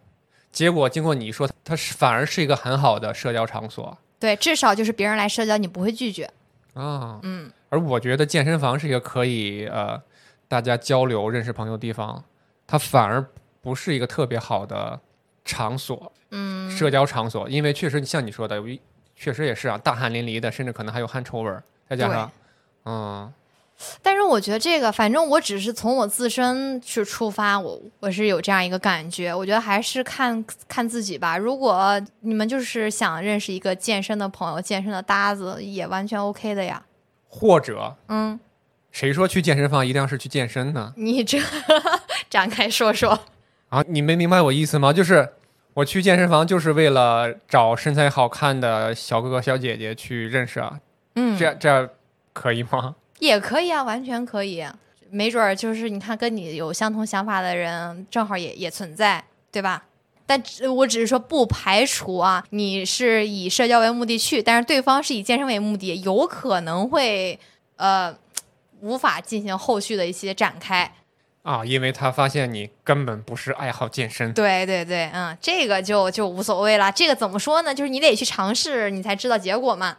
[0.51, 6.31] 结果经过你说，它是反而是一个很好的社交场所对，至少就是别人来社交，你不会拒绝。
[6.73, 7.21] 啊。
[7.23, 10.01] 嗯，而我觉得健身房是一个可以呃
[10.49, 12.25] 大家交流、认识朋友的地方，
[12.67, 13.23] 它反而
[13.61, 14.99] 不是一个特别好的
[15.45, 18.81] 场所，嗯，社交场所，因为确实像你说的，有一
[19.14, 22.33] 确实也是啊，大汗淋漓的，甚至可能还有汗臭味儿，再加上，
[22.85, 23.33] 嗯，
[24.03, 29.35] 但是我觉得这个，反正我只是从我自身去出发，我我是有这样一个感觉。
[29.35, 31.37] 我觉得还是看看自己吧。
[31.37, 36.83] 如果你们就是想认识一个健身的朋友、健身的搭子，也完全 OK 的呀。
[37.29, 38.41] 或者嗯，
[38.91, 40.95] 谁说去健身房一定要是去健身呢？
[40.97, 41.39] 你这
[42.31, 43.20] 展开说说。
[43.68, 44.93] 啊，你没明白我意思吗？
[44.93, 45.35] 就是
[45.74, 50.81] 我去健身房就是为了找身材好看的小哥哥小姐姐去认识啊，
[51.16, 51.87] 嗯，这样这样
[52.33, 52.95] 可以吗？
[53.19, 54.64] 也可以啊，完全可以。
[55.09, 59.85] 没准儿就是你看跟你有相同想法的人，正好也也存在，对吧？
[60.27, 67.39] 但只我只是说不排除啊，你是以社交为目的去，但是对方是以健身为目的，有可能会
[67.77, 68.12] 呃
[68.81, 70.93] 无法进行后续的一些展开。
[71.43, 74.33] 啊，因为他发现你根本不是爱好健身。
[74.33, 76.91] 对对对，嗯，这个就就无所谓了。
[76.91, 77.73] 这个怎么说呢？
[77.73, 79.99] 就是你得去尝试，你才知道结果嘛。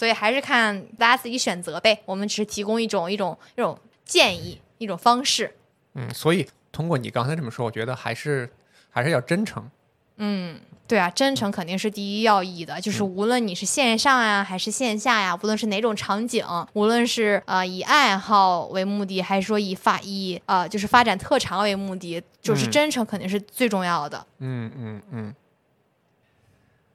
[0.00, 2.00] 所以还是看大家自己选择呗。
[2.06, 5.54] 我们只是提供一种一种一种建议，一种方式。
[5.92, 8.48] 嗯，所以通过你刚才这么说，我觉得还是
[8.88, 9.70] 还是要真诚。
[10.16, 12.80] 嗯，对啊，真诚肯定是第一要义的。
[12.80, 24.26] 就是无论你是线上呀，还是线下呀，无论是哪种场景，无论是呃以爱好为目的，还是说以发以呃就是发展特长为目的，就是嗯真诚肯定是最重要的。
[24.38, 25.34] 嗯嗯嗯。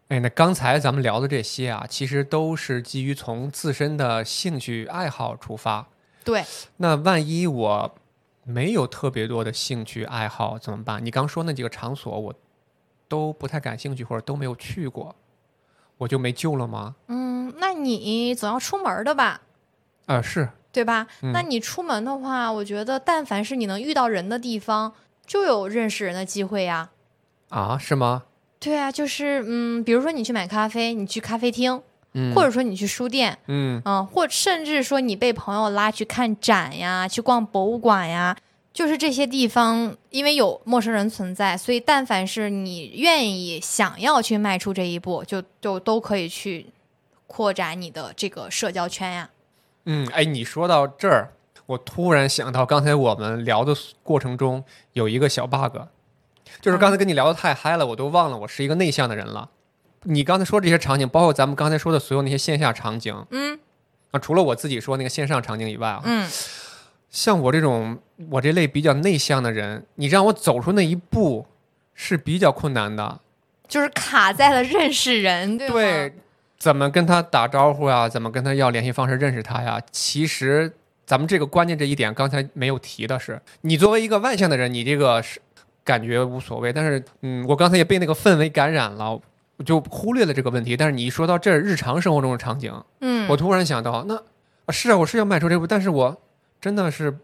[0.10, 5.88] 哎，那刚才咱们聊的这些啊，其实都是基于从自身的兴趣爱好出发。
[6.24, 6.44] 对，
[6.78, 7.96] 那万一我
[8.44, 11.04] 没有特别多的兴趣爱好怎么办？
[11.04, 12.34] 你刚说那几个场所我
[13.08, 15.16] 都不太感兴趣，或者都没有去过，
[15.98, 16.96] 我就没救了吗？
[17.08, 19.42] 嗯，那你总要出门的吧？
[20.06, 21.08] 啊、是，对吧？
[21.24, 24.94] 嗯那你出门的话，我觉得但凡是你能遇到人的地方，
[25.26, 26.92] 就有认识人的机会呀。
[27.50, 28.26] 啊，是吗？
[28.66, 31.80] 对啊，就是嗯，比如说你去买咖啡，你去咖啡厅，
[32.14, 38.36] 嗯，或者说你去书店，嗯嗯，或甚至说你被朋友拉去看展呀，去逛博物馆呀，
[38.74, 46.66] 就是这些地方，因为有陌生人存在，所以但凡是你愿意想要去迈出这一步，就就都可以去
[47.28, 49.30] 扩展你的这个社交圈呀。
[49.86, 51.30] 嗯，哎，你说到这儿，
[51.68, 54.64] 我突然想到，刚才我们聊的过程中
[54.94, 55.78] 有一个小 bug，
[56.62, 59.50] 就是刚才跟你聊的太嗨了，我都忘了我是一个内向的人了。
[60.04, 63.60] 你刚才说这些场景，包括咱们刚才说的所有那些线下场景嗯
[64.12, 66.30] 啊，除了我自己说那个线上场景以外啊，嗯，
[67.10, 67.98] 像我这种
[68.30, 71.48] 我这类比较内向的人，你让我走出那一步
[71.94, 73.20] 是比较困难的。
[73.68, 76.14] 就是卡在了认识人，对
[76.60, 78.08] 怎么跟他打招呼呀？
[78.08, 79.82] 怎么跟他要联系方式认识他呀？
[79.92, 80.72] 其实
[81.04, 85.42] 咱们这个关键这一点刚才没有提的是，你作为一个外向的人，你这个是
[85.86, 89.18] 感觉无所谓，但是嗯，我刚才也被那个氛围感染了。
[89.58, 94.22] 我就忽略了这个问题，但是你一说到这儿日常生活中的场景，嗯，我突然想到，那啊
[94.68, 96.18] 是啊，我是要迈出这步，但是我
[96.60, 97.18] 真的是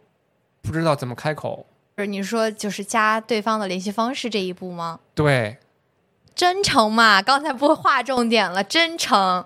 [0.62, 1.66] 不知道怎么开口。
[1.96, 5.02] 不是你说就是加对方的联系方式这一步吗？
[5.14, 5.58] 对
[6.34, 9.44] 真诚嘛，刚才不划重点了，真诚，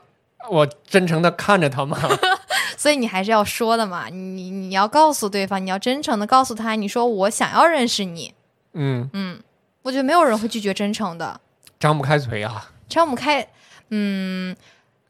[0.51, 1.97] 我真诚的看着他嘛
[2.77, 8.35] 所以你还是要说的嘛，你你要告诉对方，你要真诚的告诉他，你说我想要认识你，
[8.75, 9.41] 嗯，嗯，
[9.81, 11.41] 我觉得没有人会拒绝真诚的，
[11.79, 13.47] 张不开嘴啊，张不开，
[13.89, 14.55] 嗯，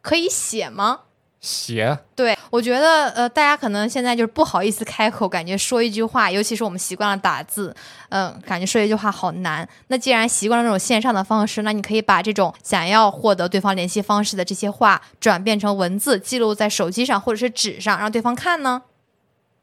[0.02, 1.02] 可以写吗？
[1.42, 7.76] 写对，我觉得呃，大家可能现在就是不好意思开口，感觉说一句话，尤其是我们习惯了打字，
[8.10, 9.68] 嗯、感觉说一句话好难。
[9.88, 18.82] 那既然习惯了这种线上的方式，那你可以把这种想要获得对方联系方式的这些话转变成文字，记录在手机上或者是纸上，让对方看呢。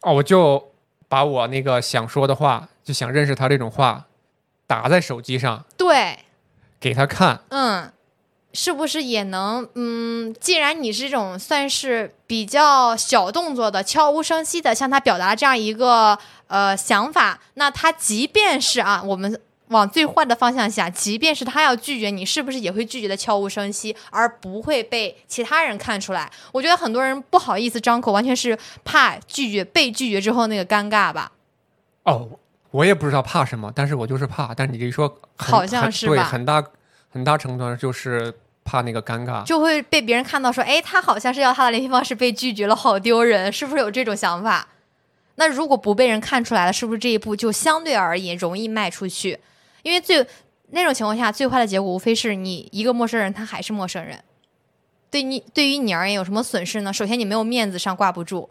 [0.03, 0.72] 哦，我就
[1.13, 4.07] 把我那个想说的话，就想认识他这种话，
[4.67, 6.21] 打在手机上对，
[6.81, 7.43] 给他看。
[7.51, 7.93] 嗯，
[8.55, 19.39] 是不是也能，嗯，既然你是这种算是比较小动作的、悄无声息的向他表达这样一个呃想法，那他即便是啊，我们
[19.73, 26.31] 往最坏的方向想，即便是他要拒绝你，是不是也会拒绝的悄无声息，而不会被其他人看出来？
[26.53, 31.33] 我觉得很多人不好意思张口，完全是怕拒绝被拒绝之后那个尴尬吧。
[32.05, 32.29] 哦，
[32.71, 34.55] 我也不知道怕什么，但是我就是怕。
[34.55, 36.63] 但是你这一说，好像是对，很大
[37.11, 38.33] 很大程度上就是
[38.65, 39.45] 怕那个尴尬。
[39.45, 44.69] 就会被别人看到说，哎，他好像是要他的联系方式被拒绝了，好丢人，是不是有这种想法？
[45.37, 49.39] 那如果不被人看出来了，是不是这一步就相对而言容易迈出去？
[49.83, 50.27] 因为最
[50.71, 54.23] 那种情况下，最坏的结果无非是你一个陌生人，他还是陌生人。
[55.11, 56.93] 对你对于你而言有什么损失呢？
[56.93, 58.49] 首先你没有面子上挂不住，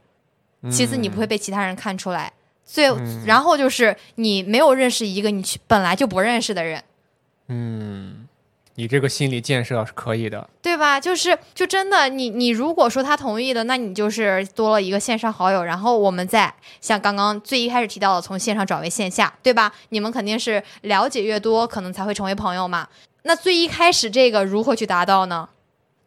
[0.70, 2.32] 其次你不会被其他人看出来，
[2.64, 6.84] 最、嗯然后就是你没有认识一个你去本来就不认识的人。
[7.48, 8.28] 嗯，
[8.76, 10.50] 你这个心理建设是可以的。
[10.62, 11.00] 对吧？
[11.00, 19.72] 就是就真的，你你如果说他同意的，那你就是多了一个线上好友，然后我们再像刚刚最一开始提到的，从线上转为线下，对吧？
[19.90, 22.88] 你们肯定是了解越多，可能才会成为朋友嘛。
[23.24, 25.50] 那最一开始这个如何去达到呢？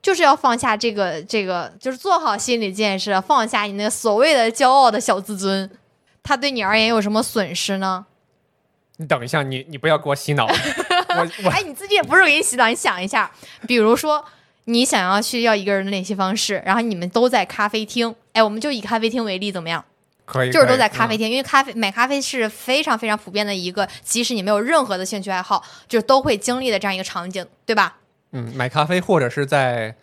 [0.03, 5.71] 就是要放下这个这个，就是做好心理建设，放下你那个所谓的骄傲的小自尊。
[6.23, 8.07] 他对你而言有什么损失呢？
[8.97, 10.47] 你等一下，你你不要给我洗脑。
[11.51, 13.31] 哎，你自己也不是给你洗澡，你想一下，
[13.67, 14.25] 比如说
[14.65, 19.85] 你想要去要一个人的联系方式，然后你们都在咖啡厅，哎，我们就以咖啡厅为例，怎么样？
[20.27, 27.97] 可以，就是都在咖啡厅，因为咖啡买咖啡是非常非常普遍的一个，即使你没有任何的兴趣爱好，就都会经历的这样一个场景，对吧？
[28.33, 29.95] 嗯，买咖啡或者是在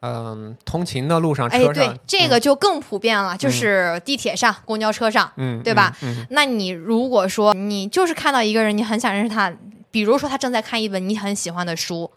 [0.00, 5.94] 嗯通勤的路上、哎，车上，对，这个就更普遍了，就是地铁上、公交车上，嗯，嗯对吧？
[6.00, 9.52] 嗯，嗯那你如果说你就是看到一个人，你很想认识他，
[9.96, 12.10] 比如说他正在看一本你很喜欢的书，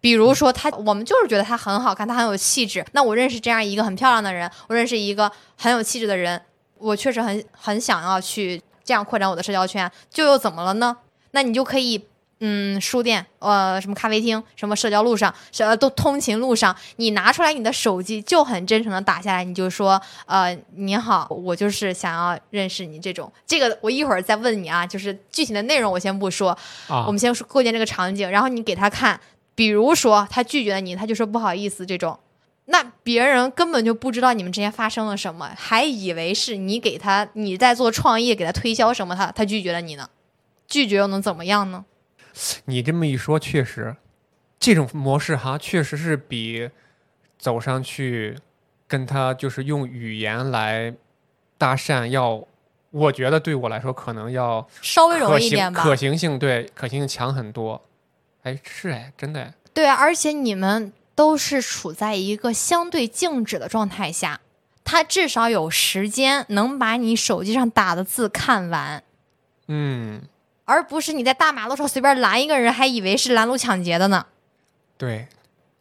[0.00, 2.86] 比如说他，我们就是觉得他很好看，他很有气质。
[2.92, 5.28] 那我认识这样一个很漂亮的人，我认识一个
[5.58, 6.40] 很有气质的人，
[6.78, 10.96] 我确实很很想要去这样扩展我的社交圈，就又怎么了呢？
[11.32, 12.06] 那你就可以。
[12.40, 23.32] 嗯，书店，呃，什么咖啡厅，什么社交路上，什么都通勤路上，你拿出来你的手机，就很真诚的打下来，你就说，呃，你好，我就是想要认识你这种。
[23.46, 26.50] 这个我一会儿再问你啊，就是具体的内容我先不说，
[26.88, 29.18] 啊我，们先构建这个场景，然后你给他看，
[29.54, 32.18] 比如说他拒绝了你，他就说不好意思这种，
[32.66, 40.10] 那别人根本就不知道你们之间发生了什么，还以为是你给他你在做创业，给他推销什么，他他拒绝了你呢，
[40.66, 41.84] 拒绝又能怎么样呢？
[42.66, 43.96] 你这么一说，确实，
[44.58, 46.70] 这种模式哈，确实是比
[47.38, 48.36] 走上去
[48.86, 50.94] 跟他就是用语言来
[51.56, 52.46] 搭讪要，
[52.90, 55.82] 我觉得对我来说可能要稍微容易一点吧。
[55.82, 57.82] 可行性对可行性强很多。
[58.42, 64.40] 哎，是哎，真的哎，对啊，而且你们都是处在一个相对静止的状态下，
[64.84, 69.02] 他至少有时间能把你手机上打的字看完，
[69.68, 70.22] 嗯，
[70.64, 74.26] 而不是你在大马路上随便拦一个人，还以为是拦路抢劫的呢。
[74.96, 75.28] 对，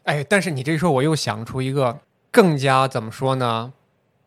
[0.04, 2.00] 哎，但是你这时候，我又想出一个
[2.32, 3.72] 更加怎么说呢，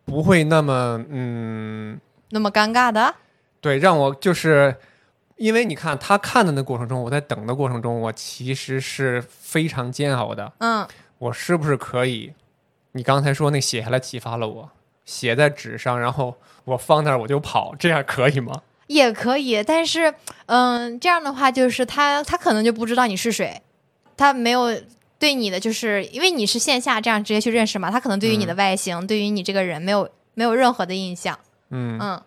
[0.05, 2.01] 不会那么嗯，
[2.31, 3.15] 那么尴尬的，
[3.61, 4.77] 对，让我就是
[5.37, 10.53] 因为你看他看的那过程中，我在等的过程中，我其实是非常煎熬的。
[10.59, 10.87] 嗯，
[11.19, 12.33] 我是不是可以？
[12.93, 14.71] 你刚才说那写下来启发了我，
[15.05, 18.63] 写在纸上，然后我放那儿我就跑，这样可以吗？
[18.87, 20.15] 也可以，但是，
[20.47, 23.63] 嗯，这样的话就是他他可能就不知道你是谁，
[24.17, 24.81] 他没有
[25.19, 31.39] 对你的，就是因为你是线下这样直接去认识嘛，他可能对于你的外形，对于你这个人没有没有任何的印象。
[31.71, 31.99] 嗯。
[32.01, 32.23] 嗯，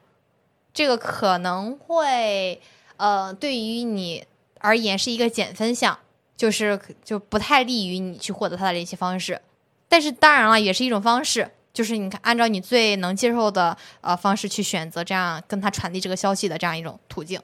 [0.73, 2.61] 这个可能会，
[2.97, 4.25] 呃，对于你
[4.59, 5.97] 而言是一个减分项，
[6.35, 9.41] 就是就不太利于你去获得他的联系方式。
[9.87, 11.49] 但是当然了，也是一种方式，
[11.79, 17.39] 就是你看按照你最能接受的呃方式去选择，这样跟他传递这个消息的这样一种途径。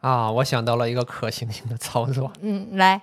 [0.00, 3.00] 啊，我想到了一个可行性的操作，嗯，来，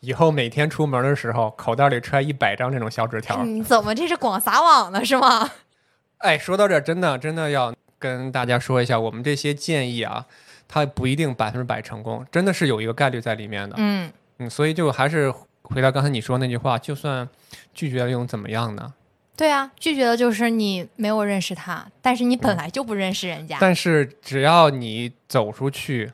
[0.00, 3.44] 以后每天出门的时候，口袋里揣一百张这种小纸条。
[3.44, 5.04] 你怎么这是广撒网呢？
[5.04, 5.48] 是吗？
[6.18, 10.26] 哎，说到这儿，真的真的要跟大家说一下，我们这些建议啊，
[10.66, 13.76] 它不一定百分之百成功，真的是有一个概率在里面的。
[13.78, 17.28] 嗯，嗯，所以就还是回到刚才你说那句话，就算
[17.72, 18.92] 拒绝了又怎么样呢？
[19.38, 23.56] 对啊，拒绝的就是你没有认识他，但是你本来就不认识人家。
[23.60, 26.10] 但是只要你走出去，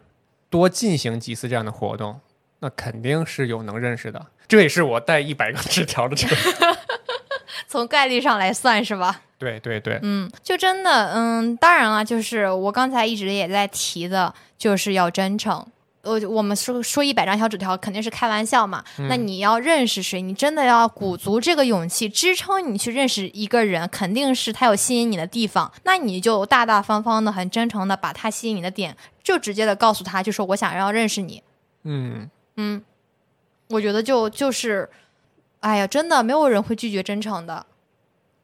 [0.51, 2.21] 多进行几次这样的活动，
[2.59, 4.27] 那肯定是有能认识的。
[4.47, 6.37] 这也是我带一百个纸条的这个。
[7.67, 9.23] 从概率上来算是吧？
[9.39, 15.67] 对对对，嗯，就真的，嗯，当然了，就是我刚才一直也在提的，就是要真诚。
[16.05, 18.85] 呃，我们说说一百张小纸条肯定是开玩笑嘛。
[18.99, 25.73] 嗯那你要认识谁，你真的要鼓足这个勇气，支撑你去认识一个人，肯定是他有吸引你的地方。
[25.85, 31.43] 那你就大大方方的、很真诚的把他吸引你的点，就直接的告诉他，就说我想要认识你。
[31.85, 32.83] 嗯，嗯，
[33.69, 34.89] 我觉得就就是，
[35.61, 37.67] 哎呀，真的没有人会拒绝真诚的。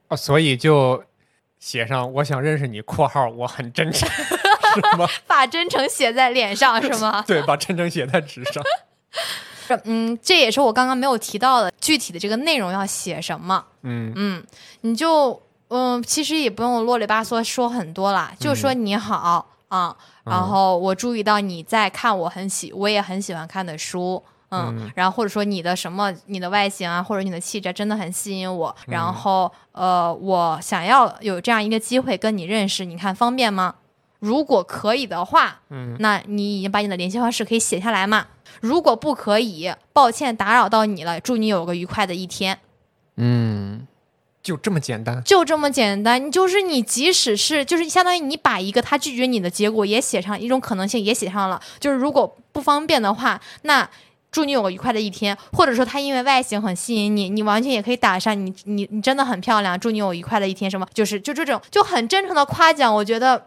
[0.09, 1.05] 哦，所以就
[1.59, 4.09] 写上我想认识你（括号我很真诚
[4.75, 5.07] ）是吗？
[5.27, 7.25] 把真诚写在脸上 是吗？
[7.27, 8.63] 对，把真诚写在纸上。
[9.85, 13.65] 嗯，这也是我刚刚没有提到的，具体的这个内容要写什么。
[13.83, 14.45] 嗯嗯，
[14.81, 24.21] 你就嗯，其实也不用啰里吧嗦说很多啦，就说你好啊、然后我注意到你在看我很喜，我也很喜欢看的书。
[24.51, 28.75] 嗯，然后或者说你的什么，你的外形啊，或者你的气质真的很吸引我。
[28.89, 33.77] 然后呃，我想要有这样一个机会跟你认识，你看方便吗？
[34.21, 38.27] 如果可以的话，嗯，那你已经把你的联系方式可以写下来嘛？
[38.61, 42.59] 如果不可以，抱歉打扰到你了，祝你有个愉快的一天。
[43.17, 43.87] 嗯，
[44.43, 45.23] 就这么简单。
[45.25, 51.61] 就这么简单，你就是你，即使是就是相当于你把一个他拒绝你的结果也写上，一种可能性也写上了。
[51.79, 53.89] 就是如果不方便的话，那
[54.31, 63.47] 祝你有个愉快的一天，或者说他因为外形很吸引你，你完全也可以打上你你你真的很漂亮，祝你有愉快的一天，什么就是就这种就很真诚的夸奖，我觉得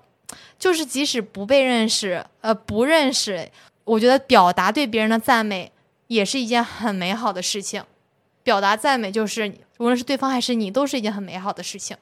[0.57, 3.49] 就是即使不被认识，呃不认识，
[3.83, 5.71] 我觉得表达对别人的赞美
[6.07, 7.83] 也是一件很美好的事情。
[8.43, 11.95] 表达赞美就是无论是对方还是你，都是一件很美好的事情。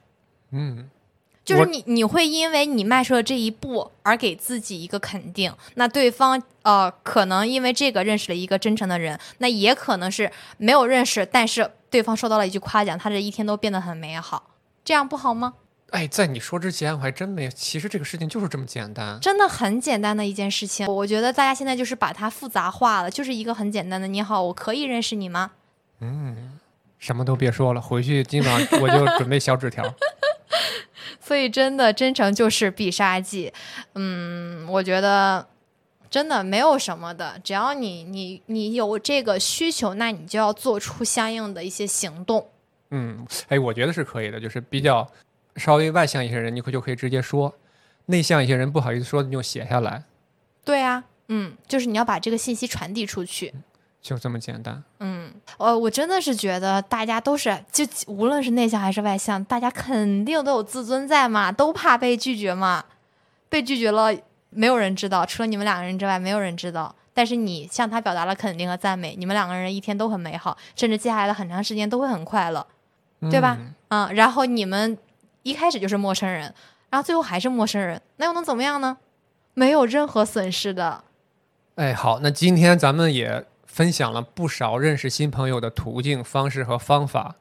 [0.50, 0.90] 嗯，
[1.44, 14.50] 就是你你会因为你迈出了这一步而给自己一个肯定，那对方呃可能因为这个认识了一个真诚的人，那也可能是没有认识，但是对方受到了一句夸奖，他这一天都变得很美好，
[14.84, 15.54] 这样不好吗？
[15.92, 17.48] 哎，在你说之前，我还真没。
[17.50, 19.18] 其实这个事情就是这么简单。
[19.20, 25.52] 真的很简单的一件事情，我觉得大家现在就是把它复杂化了，就是一个很简单的“你好，我可以认识你吗
[26.00, 26.58] 嗯
[26.98, 29.84] 什么都别说了，回去今晚我就准备小纸条。
[31.20, 33.52] ”？所以真的真诚就是必杀技，
[33.94, 35.46] 嗯，我觉得
[36.10, 42.48] 真的没有什么的，只要你你你有这个需求，那你就要做出相应的一些行动。
[42.90, 45.08] 嗯，哎，我觉得是可以的，就是比较
[45.56, 47.52] 稍微外向一些人，你可就可以直接说；
[48.06, 50.04] 内向一些人不好意思说，你就写下来，
[50.64, 53.54] 对啊，嗯，就是你要把这个信息传递出去。
[54.00, 54.82] 就这么简单。
[54.98, 62.84] 嗯，呃，我真的是觉得大家都是，就无论是内向还是外向，大家肯定都有自尊在嘛，都怕被拒绝嘛。
[63.48, 64.12] 被拒绝了，
[64.50, 66.92] 没有人知道，除了你们两个人之外，没有人知道。
[67.14, 72.66] 但是你向他表达了肯定和赞美，你们两个人一天都很美好，甚至接下来的很长时间都会很快乐，
[73.30, 73.56] 对吧？
[73.60, 74.96] 嗯嗯，然后你们
[75.42, 76.54] 一开始就是陌生人，
[76.90, 78.98] 然后最后还是陌生人，那又能怎么样呢？
[79.54, 81.04] 没有任何损失的。
[81.74, 87.36] 哎，好，那今天咱们也分享了不少认识新朋友的途径、方式和方法。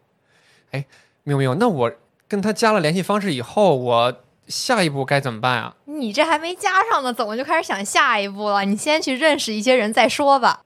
[0.72, 0.86] 哎，
[1.24, 1.92] 有没有，那我
[2.28, 5.76] 跟他加了联系方式以后，我下一步该怎么办啊？
[5.86, 8.64] 你这还没加上呢，怎么就开始想下一步了？
[8.64, 10.62] 你先去认识一些人再说吧。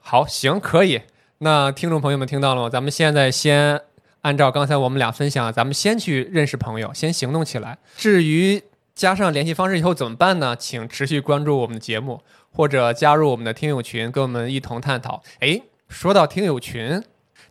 [0.00, 1.02] 好，行，可以。
[1.38, 2.70] 那听众朋友们听到了吗？
[2.70, 3.80] 咱们现在先
[4.28, 7.78] 按照刚才我们俩分享，咱们先去认识朋友，先行动起来。
[7.96, 8.62] 至于
[8.94, 10.54] 加上联系方式以后怎么办呢？
[10.54, 12.22] 请持续关注我们的节目，
[12.52, 15.22] 或者加入我们的听友群，跟我们一同探讨。
[15.40, 17.02] 诶，说到听友群，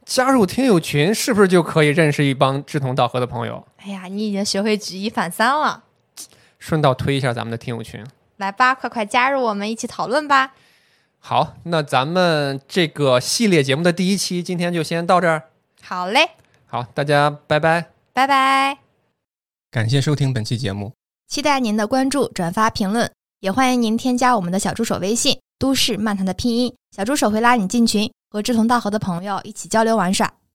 [0.05, 3.65] 加入听友群是不是就可以认识一帮志同道合的朋友？
[3.77, 5.85] 哎呀，你已经学会举一反三了。
[6.59, 8.05] 顺道推一下咱们的听友群。
[8.35, 10.53] 来吧，快快加入我们一起讨论吧。
[11.17, 15.45] 好，那咱们这个系列节目的第一期今天就先到这儿。
[15.81, 16.31] 好嘞，
[16.67, 17.89] 好，大家拜拜。
[18.13, 18.77] 拜拜。
[19.71, 20.91] 感谢收听本期节目。
[21.27, 23.09] 期待您的关注、转发、评论，
[23.39, 30.33] 也欢迎您添加我们的小助手微信“都市漫谈”的拼音，小助手会拉你进群，和志同道合的朋友一起交流玩耍。